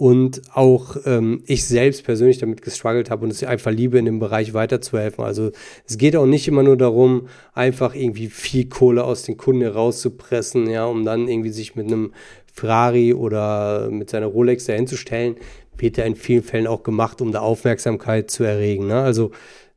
und 0.02 0.42
auch 0.56 0.98
ähm, 1.06 1.44
ich 1.46 1.64
selbst 1.64 2.04
persönlich 2.04 2.40
damit 2.40 2.64
gestruggelt 2.64 3.12
habe 3.12 3.24
und 3.24 3.30
es 3.30 3.44
einfach 3.44 3.70
liebe, 3.70 4.00
in 4.00 4.06
dem 4.06 4.18
Bereich 4.18 4.56
weiterzuhelfen. 4.56 5.24
Also 5.24 5.52
es 5.88 6.00
geht 6.00 6.16
auch 6.16 6.26
nicht 6.26 6.48
immer 6.48 6.64
nur 6.64 6.76
darum, 6.76 7.28
einfach 7.54 7.94
irgendwie 7.94 8.26
viel 8.26 8.68
Kohle 8.68 9.04
aus 9.04 9.22
den 9.22 9.38
Kunden 9.38 9.62
herauszupressen, 9.62 10.68
ja, 10.72 10.86
um 10.86 11.06
dann 11.06 11.28
irgendwie 11.28 11.52
sich 11.52 11.76
mit 11.76 11.86
einem 11.86 12.14
Ferrari 12.52 13.14
oder 13.14 13.92
mit 13.92 14.10
seiner 14.10 14.26
Rolex 14.26 14.66
dahin 14.66 14.88
zu 14.88 14.98
stellen, 14.98 15.36
wird 15.78 15.98
ja 15.98 16.06
in 16.06 16.16
vielen 16.16 16.42
Fällen 16.42 16.66
auch 16.66 16.82
gemacht, 16.82 17.22
um 17.22 17.32
da 17.32 17.42
Aufmerksamkeit 17.42 18.32
zu 18.32 18.44
erregen. 18.44 18.88
Ne? 18.88 19.00
Also 19.00 19.30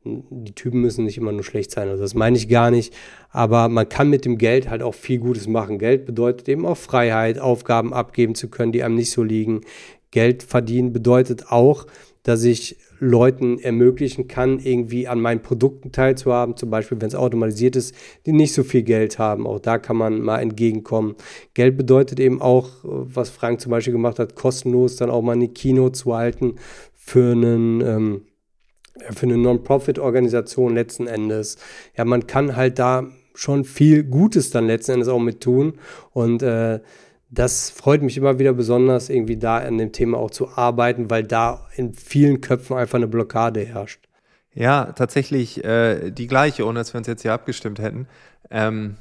die 0.04 0.54
Typen 0.54 0.80
müssen 0.80 1.04
nicht 1.04 1.18
immer 1.18 1.32
nur 1.32 1.44
schlecht 1.44 1.70
sein. 1.70 1.88
Also 1.88 2.02
das 2.02 2.14
meine 2.14 2.38
ich 2.38 2.48
gar 2.48 2.70
nicht. 2.70 2.94
Aber 3.30 3.68
man 3.68 3.88
kann 3.88 4.08
mit 4.08 4.24
dem 4.24 4.38
Geld 4.38 4.70
halt 4.70 4.82
auch 4.82 4.94
viel 4.94 5.18
Gutes 5.18 5.48
machen. 5.48 5.78
Geld 5.78 6.06
bedeutet 6.06 6.48
eben 6.48 6.66
auch 6.66 6.76
Freiheit, 6.76 7.38
Aufgaben 7.38 7.92
abgeben 7.92 8.34
zu 8.34 8.48
können, 8.48 8.72
die 8.72 8.82
einem 8.82 8.94
nicht 8.94 9.10
so 9.10 9.22
liegen. 9.22 9.62
Geld 10.14 10.44
verdienen 10.44 10.92
bedeutet 10.92 11.50
auch, 11.50 11.87
dass 12.23 12.44
ich 12.44 12.76
Leuten 13.00 13.59
ermöglichen 13.59 14.28
kann, 14.28 14.61
irgendwie 14.61 15.09
an 15.09 15.21
meinen 15.21 15.42
Produkten 15.42 15.90
teilzuhaben, 15.90 16.56
zum 16.56 16.71
Beispiel 16.71 17.00
wenn 17.00 17.09
es 17.09 17.16
automatisiert 17.16 17.75
ist, 17.75 17.97
die 18.25 18.33
nicht 18.33 18.54
so 18.54 18.62
viel 18.62 18.85
Geld 18.85 19.18
haben. 19.18 19.44
Auch 19.44 19.59
da 19.59 19.78
kann 19.78 19.97
man 19.97 20.21
mal 20.21 20.38
entgegenkommen. 20.38 21.16
Geld 21.52 21.76
bedeutet 21.76 22.21
eben 22.21 22.40
auch, 22.40 22.71
was 22.85 23.28
Frank 23.28 23.61
zum 23.61 23.71
Beispiel 23.71 23.92
gemacht 23.92 24.21
hat, 24.21 24.37
kostenlos 24.37 24.94
dann 24.94 25.11
auch 25.11 25.21
mal 25.21 25.33
eine 25.33 25.49
Kino 25.49 25.88
zu 25.88 26.14
halten 26.14 26.54
für 26.94 27.33
einen 27.33 27.80
ähm, 27.80 28.23
für 29.11 29.26
eine 29.26 29.37
Non-Profit-Organisation 29.37 30.76
letzten 30.76 31.09
Endes. 31.09 31.59
Ja, 31.97 32.04
man 32.04 32.28
kann 32.28 32.54
halt 32.54 32.78
da 32.78 33.09
schon 33.35 33.64
viel 33.64 34.04
Gutes 34.04 34.50
dann 34.50 34.68
letzten 34.68 34.92
Endes 34.92 35.09
auch 35.09 35.18
mit 35.18 35.40
tun 35.40 35.75
und 36.12 36.44
äh, 36.44 36.78
das 37.34 37.70
freut 37.70 38.02
mich 38.02 38.16
immer 38.16 38.38
wieder 38.38 38.52
besonders, 38.52 39.08
irgendwie 39.08 39.36
da 39.36 39.58
an 39.58 39.78
dem 39.78 39.92
Thema 39.92 40.18
auch 40.18 40.30
zu 40.30 40.56
arbeiten, 40.56 41.10
weil 41.10 41.24
da 41.24 41.66
in 41.76 41.92
vielen 41.92 42.40
Köpfen 42.40 42.76
einfach 42.76 42.96
eine 42.96 43.08
Blockade 43.08 43.64
herrscht. 43.64 44.08
Ja, 44.54 44.92
tatsächlich 44.92 45.64
äh, 45.64 46.10
die 46.12 46.28
gleiche, 46.28 46.64
ohne 46.64 46.78
dass 46.78 46.94
wir 46.94 46.98
uns 46.98 47.08
jetzt 47.08 47.22
hier 47.22 47.32
abgestimmt 47.32 47.80
hätten. 47.80 48.06
Ähm, 48.50 48.96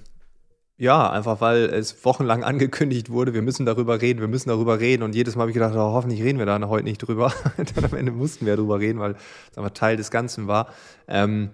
ja, 0.77 1.11
einfach 1.11 1.41
weil 1.41 1.65
es 1.65 2.03
wochenlang 2.03 2.43
angekündigt 2.43 3.11
wurde, 3.11 3.35
wir 3.35 3.43
müssen 3.43 3.65
darüber 3.65 4.01
reden, 4.01 4.19
wir 4.19 4.27
müssen 4.27 4.49
darüber 4.49 4.79
reden. 4.79 5.03
Und 5.03 5.13
jedes 5.13 5.35
Mal 5.35 5.41
habe 5.41 5.51
ich 5.51 5.55
gedacht, 5.55 5.75
oh, 5.75 5.93
hoffentlich 5.93 6.23
reden 6.23 6.39
wir 6.39 6.47
da 6.47 6.59
heute 6.67 6.85
nicht 6.85 6.97
drüber. 6.97 7.31
Dann 7.75 7.85
am 7.85 7.95
Ende 7.95 8.11
mussten 8.11 8.47
wir 8.47 8.55
darüber 8.55 8.79
reden, 8.79 8.99
weil 8.99 9.15
es 9.51 9.57
einfach 9.57 9.71
Teil 9.71 9.95
des 9.95 10.09
Ganzen 10.09 10.47
war. 10.47 10.73
Ähm, 11.07 11.51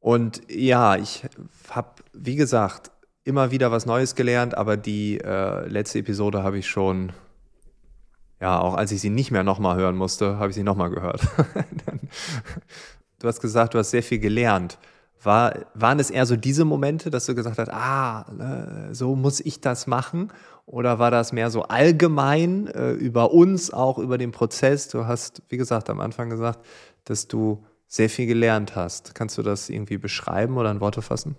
und 0.00 0.40
ja, 0.48 0.96
ich 0.96 1.24
habe, 1.70 1.90
wie 2.14 2.36
gesagt, 2.36 2.90
immer 3.24 3.50
wieder 3.50 3.70
was 3.70 3.86
Neues 3.86 4.14
gelernt, 4.14 4.56
aber 4.56 4.76
die 4.76 5.18
äh, 5.18 5.66
letzte 5.68 6.00
Episode 6.00 6.42
habe 6.42 6.58
ich 6.58 6.68
schon, 6.68 7.12
ja, 8.40 8.60
auch 8.60 8.74
als 8.74 8.92
ich 8.92 9.00
sie 9.00 9.10
nicht 9.10 9.30
mehr 9.30 9.44
nochmal 9.44 9.76
hören 9.76 9.96
musste, 9.96 10.38
habe 10.38 10.50
ich 10.50 10.54
sie 10.54 10.64
nochmal 10.64 10.90
gehört. 10.90 11.22
du 13.20 13.28
hast 13.28 13.40
gesagt, 13.40 13.74
du 13.74 13.78
hast 13.78 13.90
sehr 13.90 14.02
viel 14.02 14.18
gelernt. 14.18 14.78
War, 15.22 15.54
waren 15.74 16.00
es 16.00 16.10
eher 16.10 16.26
so 16.26 16.34
diese 16.34 16.64
Momente, 16.64 17.08
dass 17.10 17.26
du 17.26 17.36
gesagt 17.36 17.58
hast, 17.58 17.70
ah, 17.70 18.88
äh, 18.90 18.94
so 18.94 19.14
muss 19.14 19.38
ich 19.38 19.60
das 19.60 19.86
machen? 19.86 20.32
Oder 20.66 20.98
war 20.98 21.12
das 21.12 21.32
mehr 21.32 21.50
so 21.50 21.62
allgemein 21.62 22.66
äh, 22.66 22.92
über 22.92 23.32
uns, 23.32 23.72
auch 23.72 23.98
über 23.98 24.18
den 24.18 24.32
Prozess? 24.32 24.88
Du 24.88 25.06
hast, 25.06 25.42
wie 25.48 25.56
gesagt, 25.56 25.90
am 25.90 26.00
Anfang 26.00 26.28
gesagt, 26.28 26.64
dass 27.04 27.28
du 27.28 27.64
sehr 27.86 28.10
viel 28.10 28.26
gelernt 28.26 28.74
hast. 28.74 29.14
Kannst 29.14 29.38
du 29.38 29.42
das 29.42 29.68
irgendwie 29.68 29.98
beschreiben 29.98 30.56
oder 30.56 30.70
in 30.70 30.80
Worte 30.80 31.02
fassen? 31.02 31.36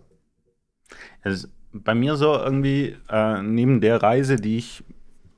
Also 1.22 1.48
bei 1.74 1.96
mir 1.96 2.16
so 2.16 2.34
irgendwie 2.34 2.96
äh, 3.10 3.42
neben 3.42 3.82
der 3.82 4.02
Reise, 4.02 4.38
die 4.38 4.58
ich 4.58 4.84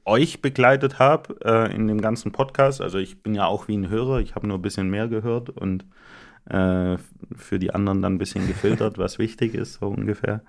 euch 0.06 0.41
begleitet 0.41 1.00
habe 1.00 1.36
äh, 1.43 1.74
in 1.76 1.88
dem 1.88 2.00
ganzen 2.00 2.32
Podcast, 2.32 2.82
also 2.82 3.00
ich 3.00 3.24
bin 3.24 3.34
ja 3.34 3.45
auch 3.45 3.67
wie 3.67 3.76
ein 3.78 3.89
Hörer, 3.89 4.19
ich 4.19 4.36
habe 4.36 4.48
nur 4.48 4.60
ein 4.60 4.62
bisschen 4.62 4.89
mehr 4.89 5.08
gehört 5.08 5.50
und 5.50 5.86
äh, 6.50 6.98
für 7.36 7.58
die 7.58 7.74
anderen 7.74 8.02
dann 8.02 8.15
ein 8.15 8.17
bisschen 8.19 8.48
gefiltert, 8.48 8.98
was 9.00 9.17
wichtig 9.17 9.56
ist, 9.56 9.76
so 9.76 9.88
ungefähr. 9.88 10.43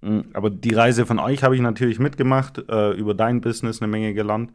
Mm, 0.00 0.20
aber 0.32 0.48
die 0.48 0.74
Reise 0.74 1.04
von 1.04 1.18
euch 1.18 1.42
habe 1.42 1.54
ich 1.54 1.60
natürlich 1.60 1.98
mitgemacht, 1.98 2.58
äh, 2.70 2.92
über 2.92 3.12
dein 3.14 3.42
Business 3.42 3.82
eine 3.82 3.90
Menge 3.90 4.14
gelernt. 4.14 4.52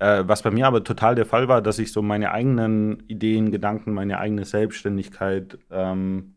Äh, 0.00 0.24
was 0.26 0.42
bei 0.42 0.50
mir 0.50 0.66
aber 0.66 0.82
total 0.82 1.14
der 1.14 1.26
Fall 1.26 1.46
war, 1.46 1.62
dass 1.62 1.78
ich 1.78 1.92
so 1.92 2.02
meine 2.02 2.32
eigenen 2.32 3.04
Ideen, 3.06 3.52
Gedanken, 3.52 3.92
meine 3.94 4.18
eigene 4.18 4.44
Selbstständigkeit 4.44 5.58
ähm, 5.70 6.34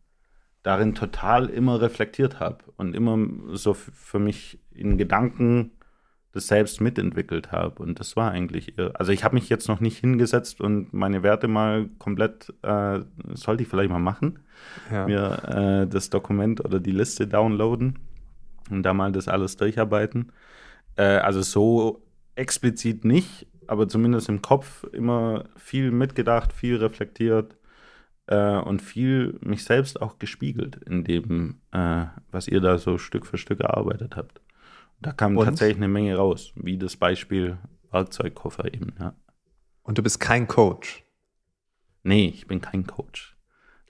darin 0.66 0.96
total 0.96 1.46
immer 1.46 1.80
reflektiert 1.80 2.40
habe 2.40 2.58
und 2.76 2.96
immer 2.96 3.20
so 3.56 3.76
für 3.76 4.18
mich 4.18 4.60
in 4.72 4.98
Gedanken 4.98 5.74
das 6.32 6.48
selbst 6.48 6.82
mitentwickelt 6.82 7.52
habe. 7.52 7.84
Und 7.84 8.00
das 8.00 8.16
war 8.16 8.32
eigentlich, 8.32 8.74
also 8.96 9.12
ich 9.12 9.24
habe 9.24 9.36
mich 9.36 9.48
jetzt 9.48 9.68
noch 9.68 9.80
nicht 9.80 10.00
hingesetzt 10.00 10.60
und 10.62 10.92
meine 10.92 11.22
Werte 11.22 11.48
mal 11.48 11.88
komplett, 12.00 12.52
äh, 12.64 13.02
sollte 13.36 13.62
ich 13.62 13.70
vielleicht 13.70 13.92
mal 13.92 14.00
machen, 14.00 14.40
ja. 14.92 15.06
mir 15.06 15.84
äh, 15.84 15.88
das 15.88 16.10
Dokument 16.10 16.66
oder 16.66 16.80
die 16.80 16.92
Liste 16.92 17.28
downloaden 17.28 18.00
und 18.72 18.82
da 18.82 18.96
mal 18.96 19.12
das 19.12 19.28
alles 19.28 19.58
durcharbeiten. 19.58 20.32
Äh, 20.96 21.04
also 21.04 21.44
so 21.44 22.02
explizit 22.34 23.06
nicht, 23.06 23.46
aber 23.68 23.88
zumindest 23.88 24.30
im 24.30 24.42
Kopf 24.42 24.84
immer 24.94 25.46
viel 25.58 25.92
mitgedacht, 25.92 26.54
viel 26.54 26.78
reflektiert 26.78 27.56
äh, 28.28 28.58
und 28.58 28.82
viel 28.82 29.38
mich 29.42 29.64
selbst 29.64 30.02
auch 30.02 30.20
gespiegelt 30.20 30.78
in 30.86 31.04
dem, 31.04 31.62
äh, 31.72 32.06
was 32.32 32.48
ihr 32.48 32.62
da 32.62 32.78
so 32.78 32.98
Stück 32.98 33.26
für 33.26 33.38
Stück 33.38 33.60
erarbeitet 33.60 34.16
habt. 34.16 34.42
Da 35.02 35.12
kam 35.12 35.38
und? 35.38 35.46
tatsächlich 35.46 35.78
eine 35.78 35.88
Menge 35.88 36.16
raus, 36.16 36.52
wie 36.56 36.78
das 36.78 36.96
Beispiel 36.96 37.58
Werkzeugkoffer 37.92 38.74
eben. 38.74 38.94
Ja. 39.00 39.14
Und 39.84 39.98
du 39.98 40.04
bist 40.04 40.20
kein 40.20 40.48
Coach? 40.48 41.04
Nee, 42.04 42.28
ich 42.28 42.48
bin 42.48 42.62
kein 42.62 42.88
Coach. 42.88 43.36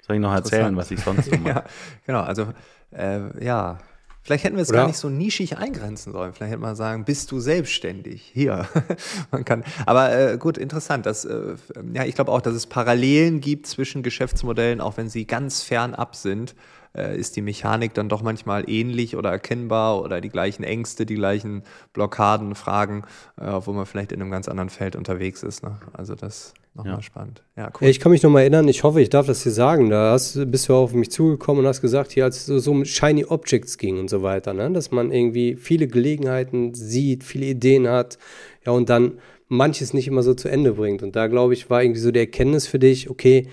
Soll 0.02 0.18
ich 0.18 0.22
noch 0.22 0.34
erzählen, 0.34 0.76
was 0.76 0.92
ich 0.92 1.00
sonst 1.00 1.26
so 1.26 1.32
mache? 1.38 1.50
ja, 1.50 1.64
genau, 2.06 2.22
also 2.22 2.54
äh, 2.92 3.44
ja, 3.44 3.80
Vielleicht 4.26 4.44
hätten 4.44 4.56
wir 4.56 4.64
es 4.64 4.72
gar 4.72 4.88
nicht 4.88 4.98
so 4.98 5.08
nischig 5.08 5.60
eingrenzen 5.60 6.12
sollen. 6.12 6.34
Vielleicht 6.34 6.54
hätte 6.54 6.62
man 6.62 6.76
sagen, 6.76 7.06
bist 7.06 7.32
du 7.32 7.40
selbstständig? 7.40 8.32
Hier. 8.34 8.68
man 9.32 9.46
kann. 9.46 9.64
Aber 9.86 10.12
äh, 10.18 10.38
gut, 10.40 10.58
interessant. 10.58 11.06
Dass, 11.06 11.26
äh, 11.26 11.54
ja, 11.94 12.06
ich 12.06 12.16
glaube 12.16 12.32
auch, 12.32 12.42
dass 12.42 12.56
es 12.56 12.66
Parallelen 12.66 13.40
gibt 13.40 13.68
zwischen 13.68 14.02
Geschäftsmodellen, 14.02 14.82
auch 14.82 14.98
wenn 14.98 15.10
sie 15.10 15.26
ganz 15.28 15.62
fernab 15.62 16.16
sind. 16.16 16.56
Äh, 16.96 17.20
ist 17.20 17.36
die 17.36 17.44
Mechanik 17.44 17.94
dann 17.94 18.10
doch 18.10 18.24
manchmal 18.24 18.68
ähnlich 18.68 19.16
oder 19.16 19.30
erkennbar 19.30 20.02
oder 20.02 20.22
die 20.22 20.30
gleichen 20.30 20.64
Ängste, 20.64 21.06
die 21.06 21.16
gleichen 21.16 21.62
Blockaden, 21.94 22.56
Fragen, 22.56 23.04
äh, 23.40 23.46
obwohl 23.46 23.76
man 23.76 23.86
vielleicht 23.86 24.12
in 24.12 24.22
einem 24.22 24.32
ganz 24.32 24.48
anderen 24.48 24.72
Feld 24.72 24.96
unterwegs 24.96 25.44
ist. 25.44 25.62
Ne? 25.62 25.78
Also 25.94 26.16
das. 26.16 26.56
Nochmal 26.76 26.96
ja. 26.96 27.02
spannend. 27.02 27.44
Ja, 27.56 27.72
cool. 27.80 27.88
Ich 27.88 28.00
kann 28.00 28.12
mich 28.12 28.22
nochmal 28.22 28.42
erinnern, 28.42 28.68
ich 28.68 28.84
hoffe, 28.84 29.02
ich 29.02 29.10
darf 29.10 29.28
das 29.28 29.44
hier 29.44 29.52
sagen. 29.52 29.90
Da 29.90 30.12
hast, 30.12 30.40
bist 30.52 30.70
du 30.70 30.76
auf 30.76 30.94
mich 30.94 31.10
zugekommen 31.10 31.64
und 31.64 31.68
hast 31.68 31.82
gesagt, 31.82 32.12
hier, 32.12 32.26
als 32.26 32.48
es 32.48 32.64
so 32.64 32.72
um 32.72 32.86
Shiny 32.86 33.26
Objects 33.26 33.78
ging 33.78 34.00
und 34.00 34.10
so 34.10 34.22
weiter, 34.22 34.54
ne? 34.54 34.72
dass 34.72 34.92
man 34.92 35.12
irgendwie 35.12 35.56
viele 35.56 35.88
Gelegenheiten 35.88 36.74
sieht, 36.74 37.24
viele 37.24 37.48
Ideen 37.48 37.88
hat, 37.88 38.18
ja, 38.66 38.72
und 38.72 38.90
dann 38.90 39.20
manches 39.48 39.94
nicht 39.94 40.08
immer 40.08 40.24
so 40.24 40.34
zu 40.34 40.50
Ende 40.50 40.74
bringt. 40.74 41.04
Und 41.04 41.16
da, 41.16 41.28
glaube 41.28 41.54
ich, 41.54 41.70
war 41.70 41.84
irgendwie 41.84 42.02
so 42.02 42.12
die 42.12 42.20
Erkenntnis 42.20 42.68
für 42.68 42.80
dich, 42.80 43.10
okay, 43.10 43.48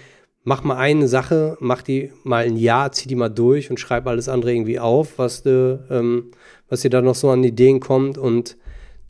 mach 0.45 0.65
mal 0.65 0.77
eine 0.77 1.07
Sache, 1.09 1.57
mach 1.61 1.83
die 1.83 2.11
mal 2.25 2.45
ein 2.45 2.57
Jahr, 2.57 2.93
zieh 2.93 3.09
die 3.09 3.15
mal 3.15 3.29
durch 3.29 3.71
und 3.71 3.79
schreib 3.79 4.07
alles 4.07 4.29
andere 4.29 4.53
irgendwie 4.53 4.79
auf, 4.79 5.19
was, 5.19 5.43
du, 5.43 5.85
ähm, 5.91 6.33
was 6.69 6.81
dir 6.81 6.91
da 6.91 7.03
noch 7.03 7.15
so 7.15 7.31
an 7.31 7.45
Ideen 7.45 7.81
kommt 7.81 8.19
und 8.19 8.57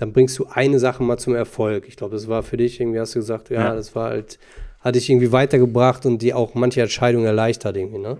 dann 0.02 0.12
bringst 0.12 0.36
du 0.36 0.46
eine 0.46 0.80
Sache 0.80 1.04
mal 1.04 1.16
zum 1.16 1.36
Erfolg. 1.36 1.86
Ich 1.86 1.94
glaube, 1.94 2.16
das 2.16 2.26
war 2.26 2.42
für 2.42 2.56
dich 2.56 2.80
irgendwie, 2.80 2.98
hast 2.98 3.14
du 3.14 3.20
gesagt, 3.20 3.50
ja, 3.50 3.60
ja. 3.60 3.74
das 3.76 3.94
war 3.94 4.10
halt, 4.10 4.40
hat 4.80 4.96
dich 4.96 5.08
irgendwie 5.08 5.30
weitergebracht 5.30 6.04
und 6.06 6.20
die 6.20 6.34
auch 6.34 6.54
manche 6.54 6.82
Entscheidungen 6.82 7.24
erleichtert 7.24 7.76
irgendwie, 7.76 8.00
ne? 8.00 8.18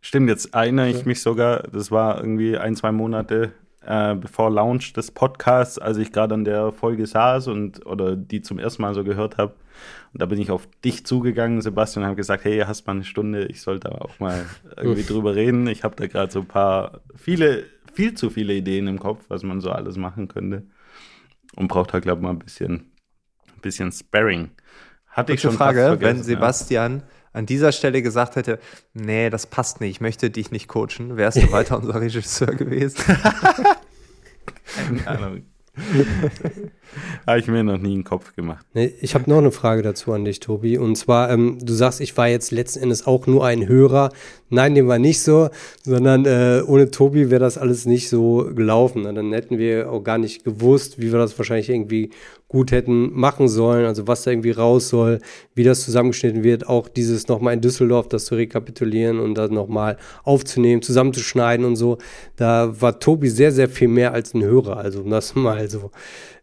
Stimmt, 0.00 0.28
jetzt 0.28 0.52
erinnere 0.52 0.88
ich 0.88 1.04
mich 1.04 1.22
sogar, 1.22 1.62
das 1.72 1.92
war 1.92 2.18
irgendwie 2.18 2.56
ein, 2.56 2.74
zwei 2.74 2.90
Monate 2.90 3.52
äh, 3.86 4.16
bevor 4.16 4.50
Launch 4.50 4.92
des 4.92 5.12
Podcasts, 5.12 5.78
als 5.78 5.96
ich 5.96 6.10
gerade 6.10 6.34
an 6.34 6.44
der 6.44 6.72
Folge 6.72 7.06
saß 7.06 7.46
und 7.46 7.86
oder 7.86 8.16
die 8.16 8.42
zum 8.42 8.58
ersten 8.58 8.82
Mal 8.82 8.94
so 8.94 9.04
gehört 9.04 9.38
habe. 9.38 9.54
Und 10.12 10.20
da 10.20 10.26
bin 10.26 10.40
ich 10.40 10.50
auf 10.50 10.66
dich 10.84 11.06
zugegangen, 11.06 11.60
Sebastian, 11.60 12.02
und 12.02 12.08
habe 12.08 12.16
gesagt, 12.16 12.44
hey, 12.44 12.64
hast 12.66 12.88
mal 12.88 12.94
eine 12.94 13.04
Stunde, 13.04 13.46
ich 13.46 13.62
sollte 13.62 13.92
auch 13.92 14.18
mal 14.18 14.44
irgendwie 14.76 15.04
drüber 15.04 15.36
reden. 15.36 15.68
Ich 15.68 15.84
habe 15.84 15.94
da 15.94 16.08
gerade 16.08 16.32
so 16.32 16.40
ein 16.40 16.46
paar, 16.46 17.00
viele, 17.14 17.62
viel 17.92 18.14
zu 18.14 18.28
viele 18.28 18.54
Ideen 18.54 18.88
im 18.88 18.98
Kopf, 18.98 19.22
was 19.28 19.44
man 19.44 19.60
so 19.60 19.70
alles 19.70 19.96
machen 19.96 20.26
könnte. 20.26 20.64
Und 21.56 21.68
braucht 21.68 21.92
halt, 21.92 22.04
glaube 22.04 22.20
ich, 22.20 22.22
mal 22.22 22.30
ein 22.30 22.38
bisschen, 22.38 22.92
ein 23.54 23.60
bisschen 23.60 23.92
Sparring. 23.92 24.50
Hatte 25.06 25.32
ich 25.32 25.40
schon 25.40 25.52
Frage, 25.52 25.96
wenn 26.00 26.22
Sebastian 26.22 26.98
ja. 26.98 27.04
an 27.32 27.46
dieser 27.46 27.72
Stelle 27.72 28.02
gesagt 28.02 28.36
hätte, 28.36 28.60
nee, 28.94 29.28
das 29.30 29.46
passt 29.46 29.80
nicht, 29.80 29.90
ich 29.90 30.00
möchte 30.00 30.30
dich 30.30 30.50
nicht 30.52 30.68
coachen, 30.68 31.16
wärst 31.16 31.38
du 31.38 31.50
weiter 31.52 31.78
unser 31.78 32.00
Regisseur 32.00 32.54
gewesen? 32.54 33.02
Keine 34.74 35.06
Ahnung. 35.06 35.42
habe 37.26 37.38
ich 37.38 37.46
mir 37.46 37.62
noch 37.62 37.78
nie 37.78 37.94
einen 37.94 38.04
Kopf 38.04 38.34
gemacht. 38.34 38.66
Ich 38.74 39.14
habe 39.14 39.30
noch 39.30 39.38
eine 39.38 39.52
Frage 39.52 39.82
dazu 39.82 40.12
an 40.12 40.24
dich, 40.24 40.40
Tobi. 40.40 40.78
Und 40.78 40.96
zwar, 40.96 41.30
ähm, 41.30 41.58
du 41.60 41.72
sagst, 41.72 42.00
ich 42.00 42.16
war 42.16 42.28
jetzt 42.28 42.50
letzten 42.50 42.82
Endes 42.82 43.06
auch 43.06 43.26
nur 43.26 43.46
ein 43.46 43.66
Hörer. 43.68 44.10
Nein, 44.48 44.74
dem 44.74 44.88
war 44.88 44.98
nicht 44.98 45.22
so, 45.22 45.48
sondern 45.84 46.26
äh, 46.26 46.62
ohne 46.66 46.90
Tobi 46.90 47.30
wäre 47.30 47.40
das 47.40 47.58
alles 47.58 47.86
nicht 47.86 48.08
so 48.08 48.50
gelaufen. 48.54 49.04
Dann 49.04 49.32
hätten 49.32 49.58
wir 49.58 49.90
auch 49.90 50.02
gar 50.02 50.18
nicht 50.18 50.44
gewusst, 50.44 51.00
wie 51.00 51.12
wir 51.12 51.18
das 51.18 51.38
wahrscheinlich 51.38 51.70
irgendwie 51.70 52.10
gut 52.50 52.72
hätten 52.72 53.12
machen 53.14 53.46
sollen, 53.46 53.86
also 53.86 54.08
was 54.08 54.24
da 54.24 54.32
irgendwie 54.32 54.50
raus 54.50 54.88
soll, 54.88 55.20
wie 55.54 55.62
das 55.62 55.84
zusammengeschnitten 55.84 56.42
wird, 56.42 56.68
auch 56.68 56.88
dieses 56.88 57.28
nochmal 57.28 57.54
in 57.54 57.60
Düsseldorf, 57.60 58.08
das 58.08 58.24
zu 58.24 58.34
rekapitulieren 58.34 59.20
und 59.20 59.36
das 59.36 59.52
nochmal 59.52 59.96
aufzunehmen, 60.24 60.82
zusammenzuschneiden 60.82 61.64
und 61.64 61.76
so. 61.76 61.98
Da 62.34 62.80
war 62.80 62.98
Tobi 62.98 63.28
sehr, 63.28 63.52
sehr 63.52 63.68
viel 63.68 63.86
mehr 63.86 64.12
als 64.12 64.34
ein 64.34 64.42
Hörer, 64.42 64.78
also 64.78 65.02
um 65.02 65.10
das 65.10 65.34
mal 65.36 65.70
so 65.70 65.92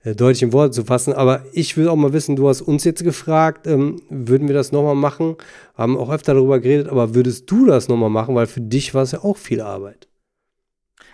äh, 0.04 0.16
deutlich 0.16 0.44
in 0.44 0.54
Worte 0.54 0.72
zu 0.72 0.86
fassen. 0.86 1.12
Aber 1.12 1.44
ich 1.52 1.76
will 1.76 1.90
auch 1.90 1.98
mal 1.98 2.14
wissen, 2.14 2.38
du 2.38 2.48
hast 2.48 2.62
uns 2.62 2.86
jetzt 2.86 3.04
gefragt, 3.04 3.68
ähm, 3.68 4.02
würden 4.10 4.48
wir 4.48 4.56
das 4.56 4.72
nochmal 4.72 4.96
machen? 4.96 5.36
Haben 5.76 5.98
auch 5.98 6.10
öfter 6.10 6.34
darüber 6.34 6.62
geredet, 6.62 6.88
aber 6.88 7.16
würdest 7.16 7.52
du 7.52 7.66
das 7.66 7.90
nochmal 7.90 8.10
machen? 8.10 8.34
Weil 8.34 8.48
für 8.48 8.62
dich 8.62 8.94
war 8.94 9.04
es 9.04 9.12
ja 9.12 9.26
auch 9.26 9.36
viel 9.36 9.60
Arbeit. 9.60 10.08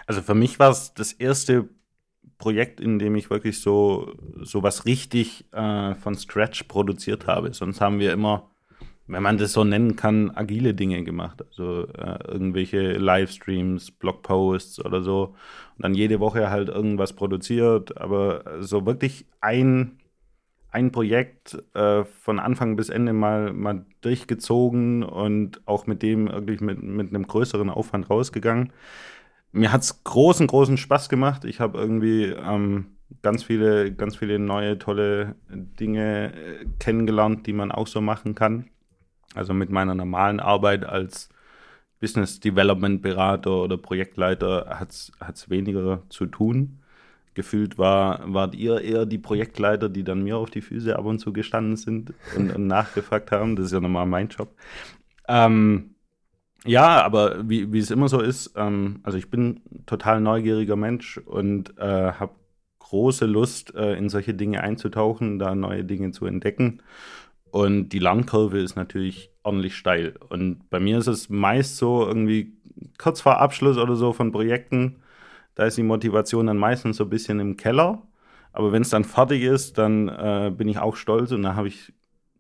Also 0.06 0.22
für 0.22 0.36
mich 0.36 0.60
war 0.60 0.70
es 0.70 0.94
das 0.94 1.14
erste 1.14 1.68
Projekt, 2.44 2.82
in 2.82 3.00
dem 3.00 3.16
ich 3.16 3.30
wirklich 3.30 3.62
so, 3.62 4.16
so 4.42 4.64
was 4.64 4.86
richtig 4.86 5.46
äh, 5.54 5.96
von 5.96 6.14
Scratch 6.14 6.64
produziert 6.64 7.26
habe. 7.26 7.54
Sonst 7.54 7.80
haben 7.80 8.00
wir 8.00 8.12
immer, 8.12 8.52
wenn 9.08 9.24
man 9.24 9.38
das 9.38 9.54
so 9.54 9.64
nennen 9.64 9.96
kann, 9.96 10.30
agile 10.36 10.74
Dinge 10.74 11.06
gemacht. 11.06 11.42
Also 11.42 11.88
äh, 11.88 12.20
irgendwelche 12.28 12.98
Livestreams, 12.98 13.92
Blogposts 13.92 14.84
oder 14.84 15.02
so. 15.02 15.36
Und 15.78 15.84
dann 15.86 15.94
jede 15.94 16.20
Woche 16.20 16.50
halt 16.50 16.68
irgendwas 16.68 17.14
produziert. 17.14 17.98
Aber 18.02 18.44
so 18.60 18.86
wirklich 18.86 19.26
ein, 19.40 20.00
ein 20.70 20.92
Projekt 20.92 21.64
äh, 21.76 22.04
von 22.04 22.40
Anfang 22.40 22.76
bis 22.76 22.90
Ende 22.90 23.14
mal, 23.14 23.54
mal 23.54 23.86
durchgezogen 24.02 25.04
und 25.04 25.66
auch 25.66 25.88
mit 25.88 26.02
dem 26.04 26.28
wirklich 26.28 26.60
mit, 26.60 26.84
mit 26.84 27.08
einem 27.08 27.26
größeren 27.26 27.70
Aufwand 27.70 28.10
rausgegangen 28.10 28.74
mir 29.54 29.72
hat 29.72 29.82
es 29.82 30.04
großen, 30.04 30.48
großen 30.48 30.78
Spaß 30.78 31.08
gemacht. 31.08 31.46
Ich 31.46 31.60
habe 31.60 31.78
irgendwie 31.78 32.24
ähm, 32.26 32.88
ganz 33.22 33.44
viele, 33.44 33.94
ganz 33.94 34.18
viele 34.18 34.40
neue, 34.40 34.78
tolle 34.80 35.36
Dinge 35.50 36.34
äh, 36.34 36.66
kennengelernt, 36.80 37.48
die 37.48 37.54
man 37.54 37.72
auch 37.72 37.88
so 37.88 38.02
machen 38.02 38.36
kann. 38.36 38.70
Also 39.36 39.54
mit 39.54 39.70
meiner 39.70 39.96
normalen 39.96 40.40
Arbeit 40.40 40.86
als 40.86 41.30
Business 42.00 42.40
Development 42.40 43.02
Berater 43.02 43.62
oder 43.64 43.78
Projektleiter 43.78 44.78
hat 44.80 44.90
es 44.90 45.50
weniger 45.50 46.02
zu 46.10 46.26
tun. 46.26 46.80
Gefühlt 47.36 47.78
war, 47.78 48.22
wart 48.32 48.56
ihr 48.56 48.82
eher 48.82 49.06
die 49.06 49.18
Projektleiter, 49.18 49.90
die 49.90 50.04
dann 50.04 50.24
mir 50.24 50.38
auf 50.38 50.50
die 50.50 50.62
Füße 50.62 50.96
ab 50.96 51.06
und 51.06 51.20
zu 51.20 51.32
gestanden 51.32 51.78
sind 51.78 52.14
und, 52.36 52.52
und 52.52 52.68
nachgefragt 52.68 53.32
haben. 53.32 53.56
Das 53.56 53.68
ist 53.68 53.72
ja 53.72 53.80
normal 53.80 54.06
mein 54.06 54.28
Job. 54.28 54.54
Ähm, 55.28 55.93
ja, 56.66 57.04
aber 57.04 57.48
wie, 57.50 57.72
wie 57.74 57.80
es 57.80 57.92
immer 57.92 58.08
so 58.08 58.22
ist, 58.22 58.54
ähm, 58.56 59.00
also 59.04 59.18
ich 59.18 59.30
bin 59.30 59.62
total 59.86 60.22
neugieriger 60.22 60.76
Mensch 60.76 61.18
und 61.18 61.78
äh, 61.78 62.14
habe 62.14 62.34
große 62.80 63.26
Lust, 63.26 63.76
äh, 63.76 63.96
in 63.96 64.10
solche 64.10 64.34
Dinge 64.34 64.62
einzutauchen, 64.62 65.40
da 65.40 65.56
neue 65.56 65.84
Dinge 65.84 66.12
zu 66.12 66.26
entdecken. 66.26 66.82
Und 67.52 67.90
die 67.90 68.00
Lernkurve 68.00 68.60
ist 68.60 68.76
natürlich 68.76 69.32
ordentlich 69.44 69.76
steil. 69.76 70.16
Und 70.30 70.70
bei 70.70 70.80
mir 70.80 70.98
ist 70.98 71.08
es 71.08 71.30
meist 71.30 71.78
so 71.78 72.06
irgendwie 72.06 72.54
kurz 72.98 73.22
vor 73.22 73.40
Abschluss 73.40 73.78
oder 73.78 73.96
so 73.96 74.14
von 74.14 74.32
Projekten, 74.32 74.98
da 75.56 75.66
ist 75.66 75.78
die 75.78 75.84
Motivation 75.84 76.48
dann 76.48 76.58
meistens 76.58 76.98
so 76.98 77.04
ein 77.06 77.10
bisschen 77.10 77.40
im 77.40 77.58
Keller. 77.58 78.02
Aber 78.54 78.72
wenn 78.72 78.82
es 78.84 78.90
dann 78.90 79.04
fertig 79.04 79.44
ist, 79.44 79.78
dann 79.78 80.08
äh, 80.10 80.52
bin 80.56 80.68
ich 80.68 80.80
auch 80.80 80.96
stolz 80.96 81.32
und 81.32 81.44
da 81.44 81.56
habe 81.56 81.68
ich 81.68 81.94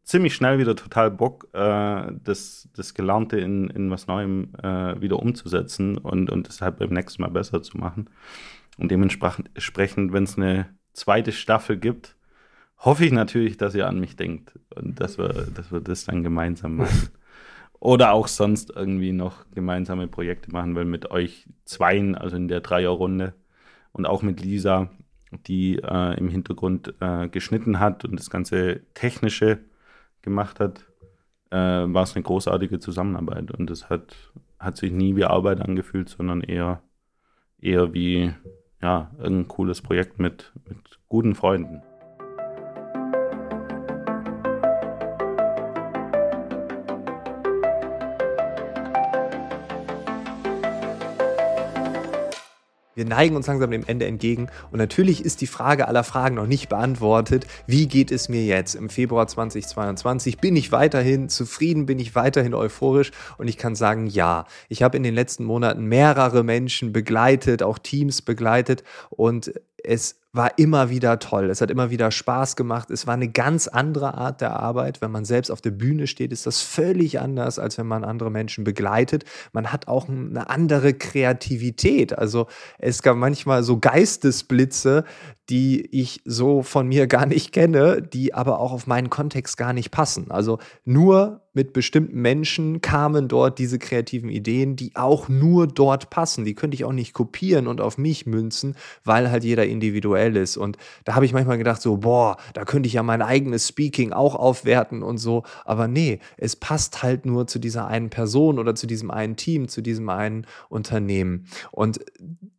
ziemlich 0.03 0.35
schnell 0.35 0.59
wieder 0.59 0.75
total 0.75 1.11
Bock, 1.11 1.47
äh, 1.53 2.11
das, 2.23 2.69
das 2.75 2.93
Gelernte 2.93 3.39
in, 3.39 3.69
in 3.69 3.89
was 3.89 4.07
Neuem 4.07 4.53
äh, 4.61 4.99
wieder 5.01 5.19
umzusetzen 5.19 5.97
und, 5.97 6.29
und 6.29 6.47
deshalb 6.47 6.79
beim 6.79 6.89
nächsten 6.89 7.21
Mal 7.21 7.31
besser 7.31 7.61
zu 7.63 7.77
machen. 7.77 8.09
Und 8.77 8.91
dementsprechend, 8.91 10.13
wenn 10.13 10.23
es 10.23 10.37
eine 10.37 10.67
zweite 10.93 11.31
Staffel 11.31 11.77
gibt, 11.77 12.15
hoffe 12.79 13.05
ich 13.05 13.11
natürlich, 13.11 13.57
dass 13.57 13.75
ihr 13.75 13.87
an 13.87 13.99
mich 13.99 14.15
denkt 14.15 14.59
und 14.75 14.99
dass 14.99 15.17
wir, 15.17 15.47
dass 15.53 15.71
wir 15.71 15.79
das 15.79 16.05
dann 16.05 16.23
gemeinsam 16.23 16.77
machen. 16.77 17.09
Oder 17.79 18.13
auch 18.13 18.27
sonst 18.27 18.71
irgendwie 18.73 19.11
noch 19.11 19.45
gemeinsame 19.51 20.07
Projekte 20.07 20.51
machen, 20.51 20.73
weil 20.75 20.85
mit 20.85 21.11
euch 21.11 21.47
zweien, 21.65 22.15
also 22.15 22.37
in 22.37 22.47
der 22.47 22.61
Dreierrunde 22.61 23.33
und 23.91 24.05
auch 24.05 24.21
mit 24.21 24.41
Lisa, 24.41 24.89
die 25.47 25.79
äh, 25.79 26.17
im 26.17 26.29
Hintergrund 26.29 26.93
äh, 27.01 27.27
geschnitten 27.27 27.79
hat 27.79 28.05
und 28.05 28.17
das 28.17 28.29
ganze 28.29 28.81
Technische 28.93 29.59
gemacht 30.23 30.59
hat, 30.59 30.85
äh, 31.51 31.55
war 31.55 32.03
es 32.03 32.15
eine 32.15 32.23
großartige 32.23 32.79
Zusammenarbeit. 32.79 33.51
Und 33.51 33.69
es 33.69 33.89
hat, 33.89 34.15
hat 34.57 34.77
sich 34.77 34.91
nie 34.91 35.15
wie 35.15 35.25
Arbeit 35.25 35.61
angefühlt, 35.61 36.09
sondern 36.09 36.41
eher, 36.41 36.81
eher 37.59 37.93
wie 37.93 38.33
ja, 38.81 39.11
ein 39.23 39.47
cooles 39.47 39.81
Projekt 39.81 40.19
mit, 40.19 40.51
mit 40.67 40.99
guten 41.07 41.35
Freunden. 41.35 41.83
Wir 53.03 53.09
neigen 53.09 53.35
uns 53.35 53.47
langsam 53.47 53.69
dem 53.69 53.83
Ende 53.85 54.05
entgegen 54.05 54.47
und 54.71 54.77
natürlich 54.77 55.25
ist 55.25 55.41
die 55.41 55.47
Frage 55.47 55.89
aller 55.89 56.05
Fragen 56.05 56.35
noch 56.35 56.47
nicht 56.47 56.69
beantwortet. 56.69 57.45
Wie 57.67 57.85
geht 57.89 58.11
es 58.11 58.29
mir 58.29 58.45
jetzt 58.45 58.75
im 58.75 58.87
Februar 58.87 59.27
2022? 59.27 60.37
Bin 60.37 60.55
ich 60.55 60.71
weiterhin 60.71 61.27
zufrieden? 61.27 61.85
Bin 61.85 61.99
ich 61.99 62.15
weiterhin 62.15 62.53
euphorisch? 62.53 63.11
Und 63.37 63.49
ich 63.49 63.57
kann 63.57 63.75
sagen, 63.75 64.07
ja. 64.07 64.45
Ich 64.69 64.83
habe 64.83 64.95
in 64.95 65.03
den 65.03 65.15
letzten 65.15 65.43
Monaten 65.43 65.83
mehrere 65.83 66.45
Menschen 66.45 66.93
begleitet, 66.93 67.61
auch 67.61 67.77
Teams 67.77 68.21
begleitet 68.21 68.85
und 69.09 69.53
es 69.83 70.22
war 70.35 70.57
immer 70.57 70.89
wieder 70.89 71.19
toll. 71.19 71.51
Es 71.51 71.61
hat 71.61 71.69
immer 71.69 71.91
wieder 71.91 72.09
Spaß 72.09 72.55
gemacht. 72.55 72.89
Es 72.89 73.05
war 73.05 73.13
eine 73.13 73.29
ganz 73.29 73.67
andere 73.67 74.15
Art 74.15 74.41
der 74.41 74.59
Arbeit. 74.59 74.99
Wenn 74.99 75.11
man 75.11 75.25
selbst 75.25 75.51
auf 75.51 75.61
der 75.61 75.69
Bühne 75.69 76.07
steht, 76.07 76.31
ist 76.31 76.47
das 76.47 76.61
völlig 76.61 77.19
anders, 77.19 77.59
als 77.59 77.77
wenn 77.77 77.85
man 77.85 78.03
andere 78.03 78.31
Menschen 78.31 78.63
begleitet. 78.63 79.25
Man 79.53 79.71
hat 79.71 79.87
auch 79.87 80.09
eine 80.09 80.49
andere 80.49 80.95
Kreativität. 80.95 82.17
Also 82.17 82.47
es 82.79 83.03
gab 83.03 83.15
manchmal 83.15 83.61
so 83.61 83.77
Geistesblitze, 83.79 85.05
die 85.49 85.85
ich 85.91 86.21
so 86.25 86.63
von 86.63 86.87
mir 86.87 87.05
gar 87.07 87.25
nicht 87.25 87.51
kenne, 87.51 88.01
die 88.01 88.33
aber 88.33 88.59
auch 88.59 88.71
auf 88.71 88.87
meinen 88.87 89.09
Kontext 89.09 89.57
gar 89.57 89.73
nicht 89.73 89.91
passen. 89.91 90.31
Also 90.31 90.57
nur 90.85 91.41
mit 91.53 91.73
bestimmten 91.73 92.19
Menschen 92.19 92.81
kamen 92.81 93.27
dort 93.27 93.59
diese 93.59 93.77
kreativen 93.77 94.29
Ideen, 94.29 94.75
die 94.75 94.95
auch 94.95 95.29
nur 95.29 95.67
dort 95.67 96.09
passen. 96.09 96.45
Die 96.45 96.55
könnte 96.55 96.75
ich 96.75 96.85
auch 96.85 96.93
nicht 96.93 97.13
kopieren 97.13 97.67
und 97.67 97.81
auf 97.81 97.97
mich 97.97 98.25
münzen, 98.25 98.75
weil 99.03 99.29
halt 99.29 99.43
jeder 99.43 99.65
individuell 99.67 100.22
aktuell 100.23 100.37
ist. 100.37 100.57
Und 100.57 100.77
da 101.05 101.15
habe 101.15 101.25
ich 101.25 101.33
manchmal 101.33 101.57
gedacht, 101.57 101.81
so, 101.81 101.97
boah, 101.97 102.37
da 102.53 102.65
könnte 102.65 102.87
ich 102.87 102.93
ja 102.93 103.03
mein 103.03 103.21
eigenes 103.21 103.67
Speaking 103.67 104.13
auch 104.13 104.35
aufwerten 104.35 105.03
und 105.03 105.17
so. 105.17 105.43
Aber 105.65 105.87
nee, 105.87 106.19
es 106.37 106.55
passt 106.55 107.03
halt 107.03 107.25
nur 107.25 107.47
zu 107.47 107.59
dieser 107.59 107.87
einen 107.87 108.09
Person 108.09 108.59
oder 108.59 108.75
zu 108.75 108.87
diesem 108.87 109.11
einen 109.11 109.35
Team, 109.35 109.67
zu 109.67 109.81
diesem 109.81 110.09
einen 110.09 110.45
Unternehmen. 110.69 111.47
Und 111.71 111.99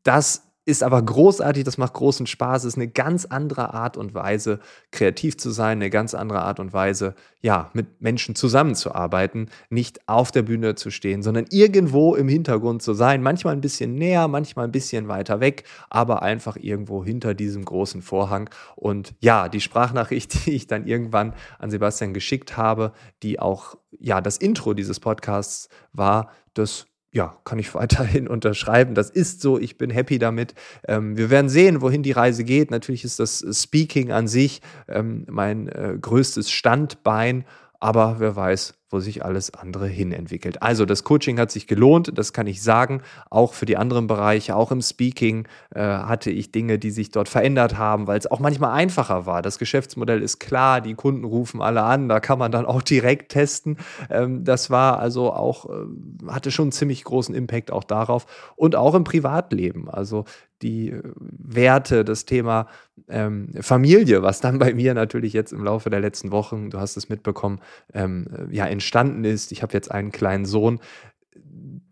das 0.03 0.43
ist 0.67 0.83
aber 0.83 1.03
großartig, 1.03 1.65
das 1.65 1.77
macht 1.77 1.93
großen 1.95 2.27
Spaß, 2.27 2.65
ist 2.65 2.77
eine 2.77 2.89
ganz 2.89 3.27
andere 3.27 3.75
Art 3.75 3.97
und 3.97 4.15
Weise, 4.15 4.61
kreativ 4.93 5.37
zu 5.37 5.51
sein, 5.51 5.79
eine 5.79 5.91
ganz 5.91 6.15
andere 6.15 6.41
Art 6.41 6.59
und 6.59 6.73
Weise, 6.73 7.15
ja, 7.43 7.71
mit 7.75 8.01
Menschen 8.01 8.35
zusammenzuarbeiten, 8.35 9.51
nicht 9.69 10.09
auf 10.09 10.31
der 10.33 10.43
Bühne 10.43 10.75
zu 10.75 10.91
stehen, 10.91 11.23
sondern 11.23 11.45
irgendwo 11.51 12.15
im 12.15 12.29
Hintergrund 12.29 12.83
zu 12.83 12.95
sein, 12.95 13.23
manchmal 13.23 13.55
ein 13.55 13.61
bisschen 13.61 13.95
näher, 13.95 14.27
manchmal 14.29 14.67
ein 14.67 14.73
bisschen 14.73 15.09
weiter 15.09 15.41
weg, 15.41 15.65
aber 15.91 16.23
einfach 16.23 16.57
irgendwo 16.57 17.05
hinter 17.05 17.35
diesem 17.35 17.65
großen 17.65 18.01
Vorhang. 18.01 18.49
Und 18.77 19.15
ja, 19.21 19.51
die 19.51 19.61
Sprachnachricht, 19.61 20.47
die 20.47 20.53
ich 20.53 20.67
dann 20.67 20.87
irgendwann 20.87 21.35
an 21.59 21.71
Sebastian 21.71 22.15
geschickt 22.15 22.57
habe, 22.57 22.93
die 23.23 23.39
auch, 23.39 23.77
ja, 23.91 24.23
das 24.23 24.39
Intro 24.39 24.73
dieses 24.73 24.99
Podcasts 24.99 25.69
war, 25.93 26.31
das 26.55 26.87
ja, 27.15 27.39
kann 27.45 27.59
ich 27.59 27.75
weiterhin 27.75 28.29
unterschreiben. 28.29 28.95
Das 28.95 29.09
ist 29.09 29.41
so, 29.41 29.59
ich 29.59 29.79
bin 29.79 29.89
happy 29.89 30.19
damit. 30.19 30.55
Ähm, 30.87 31.17
wir 31.17 31.31
werden 31.31 31.49
sehen, 31.49 31.81
wohin 31.81 32.03
die 32.03 32.13
Reise 32.13 32.45
geht. 32.45 32.71
Natürlich 32.71 33.05
ist 33.05 33.19
das 33.19 33.45
Speaking 33.53 34.13
an 34.13 34.29
sich 34.29 34.61
ähm, 34.89 35.25
mein 35.31 35.69
äh, 35.69 35.97
größtes 35.99 36.51
Standbein 36.51 37.45
aber 37.85 38.17
wer 38.19 38.35
weiß, 38.35 38.73
wo 38.95 39.01
sich 39.01 39.25
alles 39.25 39.53
andere 39.53 39.89
hin 39.89 40.13
entwickelt. 40.13 40.63
Also 40.63 40.87
das 40.87 41.03
Coaching 41.03 41.41
hat 41.41 41.51
sich 41.51 41.67
gelohnt, 41.67 42.17
das 42.17 42.33
kann 42.33 42.47
ich 42.47 42.63
sagen. 42.63 43.03
Auch 43.29 43.53
für 43.53 43.67
die 43.67 43.77
anderen 43.77 44.07
Bereiche, 44.07 44.55
auch 44.55 44.71
im 44.71 44.81
Speaking 44.81 45.49
äh, 45.75 45.81
hatte 45.81 46.31
ich 46.31 46.53
Dinge, 46.53 46.79
die 46.79 46.93
sich 46.93 47.11
dort 47.11 47.29
verändert 47.29 47.77
haben, 47.77 48.07
weil 48.07 48.19
es 48.19 48.31
auch 48.31 48.39
manchmal 48.39 48.71
einfacher 48.71 49.27
war. 49.27 49.43
Das 49.43 49.59
Geschäftsmodell 49.59 50.23
ist 50.23 50.39
klar, 50.39 50.81
die 50.81 50.95
Kunden 50.95 51.25
rufen 51.25 51.61
alle 51.61 51.83
an, 51.83 52.09
da 52.09 52.21
kann 52.21 52.39
man 52.39 52.53
dann 52.53 52.67
auch 52.67 52.83
direkt 52.83 53.33
testen. 53.33 53.79
Ähm, 54.11 54.45
das 54.45 54.71
war 54.71 55.01
also 55.01 55.33
auch, 55.33 55.69
äh, 55.69 56.29
hatte 56.29 56.53
schon 56.53 56.67
einen 56.67 56.73
ziemlich 56.73 57.03
großen 57.03 57.35
Impact 57.35 57.73
auch 57.73 57.83
darauf 57.83 58.27
und 58.55 58.77
auch 58.77 58.95
im 58.95 59.03
Privatleben. 59.03 59.91
Also 59.91 60.25
die 60.63 60.91
äh, 60.91 61.03
Werte, 61.17 62.05
das 62.05 62.25
Thema 62.25 62.67
ähm, 63.09 63.51
Familie, 63.61 64.23
was 64.23 64.41
dann 64.41 64.59
bei 64.59 64.73
mir 64.75 64.95
natürlich 64.95 65.33
jetzt 65.33 65.53
im 65.53 65.63
Laufe 65.63 65.91
der 65.91 66.01
letzten 66.01 66.31
Wochen, 66.33 66.71
du 66.71 66.79
hast 66.79 66.97
es 66.97 67.09
mitbekommen, 67.09 67.61
ähm, 67.93 68.27
äh, 68.33 68.55
ja 68.57 68.67
entstanden 68.85 69.25
ist. 69.25 69.51
Ich 69.51 69.63
habe 69.63 69.73
jetzt 69.73 69.91
einen 69.91 70.13
kleinen 70.13 70.45
Sohn, 70.45 70.79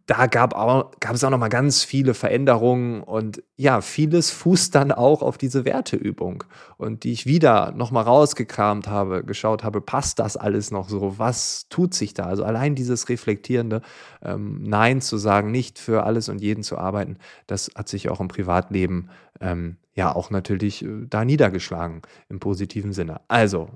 da 0.06 0.26
gab, 0.26 0.54
auch, 0.54 0.90
gab 1.00 1.14
es 1.14 1.24
auch 1.24 1.30
noch 1.30 1.38
mal 1.38 1.48
ganz 1.48 1.84
viele 1.84 2.12
Veränderungen 2.12 3.02
und 3.02 3.42
ja, 3.56 3.80
vieles 3.80 4.30
fußt 4.30 4.74
dann 4.74 4.92
auch 4.92 5.22
auf 5.22 5.38
diese 5.38 5.64
Werteübung 5.64 6.44
und 6.76 7.04
die 7.04 7.12
ich 7.12 7.24
wieder 7.24 7.72
noch 7.72 7.92
mal 7.92 8.02
rausgekramt 8.02 8.88
habe, 8.88 9.24
geschaut 9.24 9.64
habe, 9.64 9.80
passt 9.80 10.18
das 10.18 10.36
alles 10.36 10.70
noch 10.70 10.88
so? 10.88 11.18
Was 11.18 11.68
tut 11.70 11.94
sich 11.94 12.12
da? 12.12 12.24
Also 12.24 12.44
allein 12.44 12.74
dieses 12.74 13.08
reflektierende 13.08 13.80
ähm, 14.22 14.62
Nein 14.64 15.00
zu 15.00 15.16
sagen, 15.16 15.50
nicht 15.50 15.78
für 15.78 16.02
alles 16.02 16.28
und 16.28 16.42
jeden 16.42 16.62
zu 16.62 16.76
arbeiten, 16.76 17.16
das 17.46 17.70
hat 17.74 17.88
sich 17.88 18.10
auch 18.10 18.20
im 18.20 18.28
Privatleben 18.28 19.08
ähm, 19.40 19.76
ja 19.94 20.14
auch 20.14 20.30
natürlich 20.30 20.84
äh, 20.84 21.06
da 21.08 21.24
niedergeschlagen 21.24 22.02
im 22.28 22.40
positiven 22.40 22.92
Sinne. 22.92 23.20
Also 23.28 23.70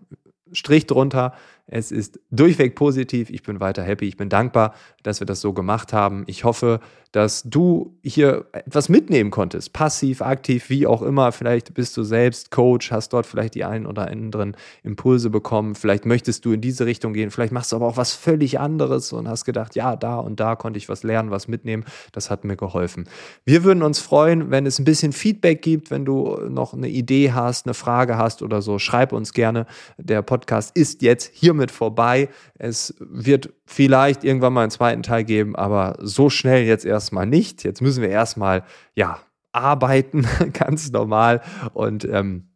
Strich 0.52 0.87
drunter. 0.87 1.35
Es 1.68 1.90
ist 1.90 2.20
durchweg 2.31 2.76
positiv. 2.76 3.29
Ich 3.31 3.42
bin 3.42 3.59
weiter 3.59 3.83
happy. 3.83 4.07
Ich 4.07 4.16
bin 4.16 4.29
dankbar, 4.29 4.74
dass 5.02 5.20
wir 5.20 5.26
das 5.26 5.40
so 5.40 5.52
gemacht 5.52 5.92
haben. 5.92 6.24
Ich 6.29 6.44
hoffe, 6.44 6.81
dass 7.16 7.44
du 7.44 7.98
hier 8.02 8.44
etwas 8.52 8.88
mitnehmen 8.88 9.31
konntest. 9.31 9.72
Passiv, 9.72 10.20
aktiv, 10.20 10.68
wie 10.68 10.87
auch 10.87 11.00
immer. 11.00 11.33
Vielleicht 11.33 11.72
bist 11.72 11.96
du 11.96 12.02
selbst 12.02 12.50
Coach, 12.50 12.90
hast 12.90 13.14
dort 13.14 13.24
vielleicht 13.24 13.55
die 13.55 13.64
einen 13.64 13.87
oder 13.87 14.09
anderen 14.09 14.55
Impulse 14.83 15.31
bekommen. 15.31 15.74
Vielleicht 15.74 16.05
möchtest 16.05 16.44
du 16.44 16.52
in 16.52 16.61
diese 16.61 16.85
Richtung 16.85 17.14
gehen. 17.14 17.31
Vielleicht 17.31 17.52
machst 17.52 17.72
du 17.72 17.76
aber 17.76 17.87
auch 17.87 17.96
was 17.96 18.12
völlig 18.12 18.61
anderes 18.61 19.14
und 19.14 19.29
hast 19.29 19.44
gedacht, 19.44 19.74
ja, 19.76 19.96
da 19.96 20.18
und 20.18 20.40
da 20.40 20.57
konnte 20.57 20.76
ich 20.76 20.88
was 20.90 21.05
lernen, 21.05 21.31
was 21.31 21.48
mitnehmen. 21.48 21.85
Das 22.12 22.29
hat 22.29 22.44
mir 22.44 22.57
geholfen. 22.57 23.09
Wir 23.44 23.64
würden 23.64 23.83
uns 23.83 23.98
freuen, 23.98 24.50
wenn 24.50 24.66
es 24.66 24.79
ein 24.79 24.85
bisschen 24.85 25.12
Feedback 25.12 25.62
gibt, 25.62 25.90
wenn 25.90 26.05
du 26.05 26.37
noch 26.50 26.74
eine 26.74 26.88
Idee 26.88 27.33
hast, 27.33 27.66
eine 27.66 27.74
Frage 27.74 28.18
hast 28.18 28.42
oder 28.42 28.61
so. 28.61 28.79
Schreib 28.79 29.12
uns 29.12 29.33
gerne. 29.33 29.66
Der 29.96 30.20
Podcast 30.22 30.76
ist 30.76 31.00
jetzt 31.00 31.33
hiermit 31.57 31.71
vorbei. 31.71 32.29
Es 32.59 32.95
wird 33.01 33.53
vielleicht 33.64 34.25
irgendwann 34.25 34.53
mal 34.53 34.62
einen 34.62 34.71
zweiten 34.71 35.03
Teil 35.03 35.25
geben, 35.25 35.57
aber 35.57 35.97
so 36.01 36.29
schnell 36.31 36.64
jetzt 36.64 36.85
erstmal 36.85 37.27
nicht. 37.27 37.64
Jetzt 37.64 37.81
müssen 37.81 38.03
wir 38.03 38.11
erstmal, 38.11 38.64
ja, 38.95 39.21
arbeiten, 39.53 40.27
ganz 40.53 40.92
normal 40.92 41.40
und 41.73 42.05
ähm, 42.05 42.51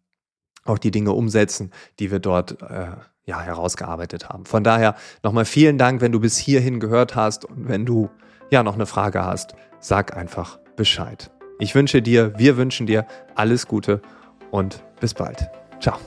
auch 0.64 0.78
die 0.78 0.90
Dinge 0.90 1.12
umsetzen, 1.12 1.70
die 1.98 2.10
wir 2.10 2.18
dort 2.18 2.60
äh, 2.62 2.88
ja, 3.24 3.40
herausgearbeitet 3.40 4.28
haben. 4.28 4.44
Von 4.44 4.64
daher 4.64 4.94
nochmal 5.22 5.46
vielen 5.46 5.78
Dank, 5.78 6.02
wenn 6.02 6.12
du 6.12 6.20
bis 6.20 6.36
hierhin 6.36 6.78
gehört 6.78 7.16
hast 7.16 7.46
und 7.46 7.68
wenn 7.68 7.86
du 7.86 8.10
ja 8.50 8.62
noch 8.62 8.74
eine 8.74 8.86
Frage 8.86 9.24
hast, 9.24 9.54
sag 9.78 10.16
einfach 10.16 10.58
Bescheid. 10.76 11.30
Ich 11.58 11.74
wünsche 11.74 12.02
dir, 12.02 12.38
wir 12.38 12.56
wünschen 12.56 12.86
dir 12.86 13.06
alles 13.34 13.66
Gute 13.66 14.02
und 14.50 14.82
bis 15.00 15.14
bald. 15.14 15.48
Ciao. 15.80 15.98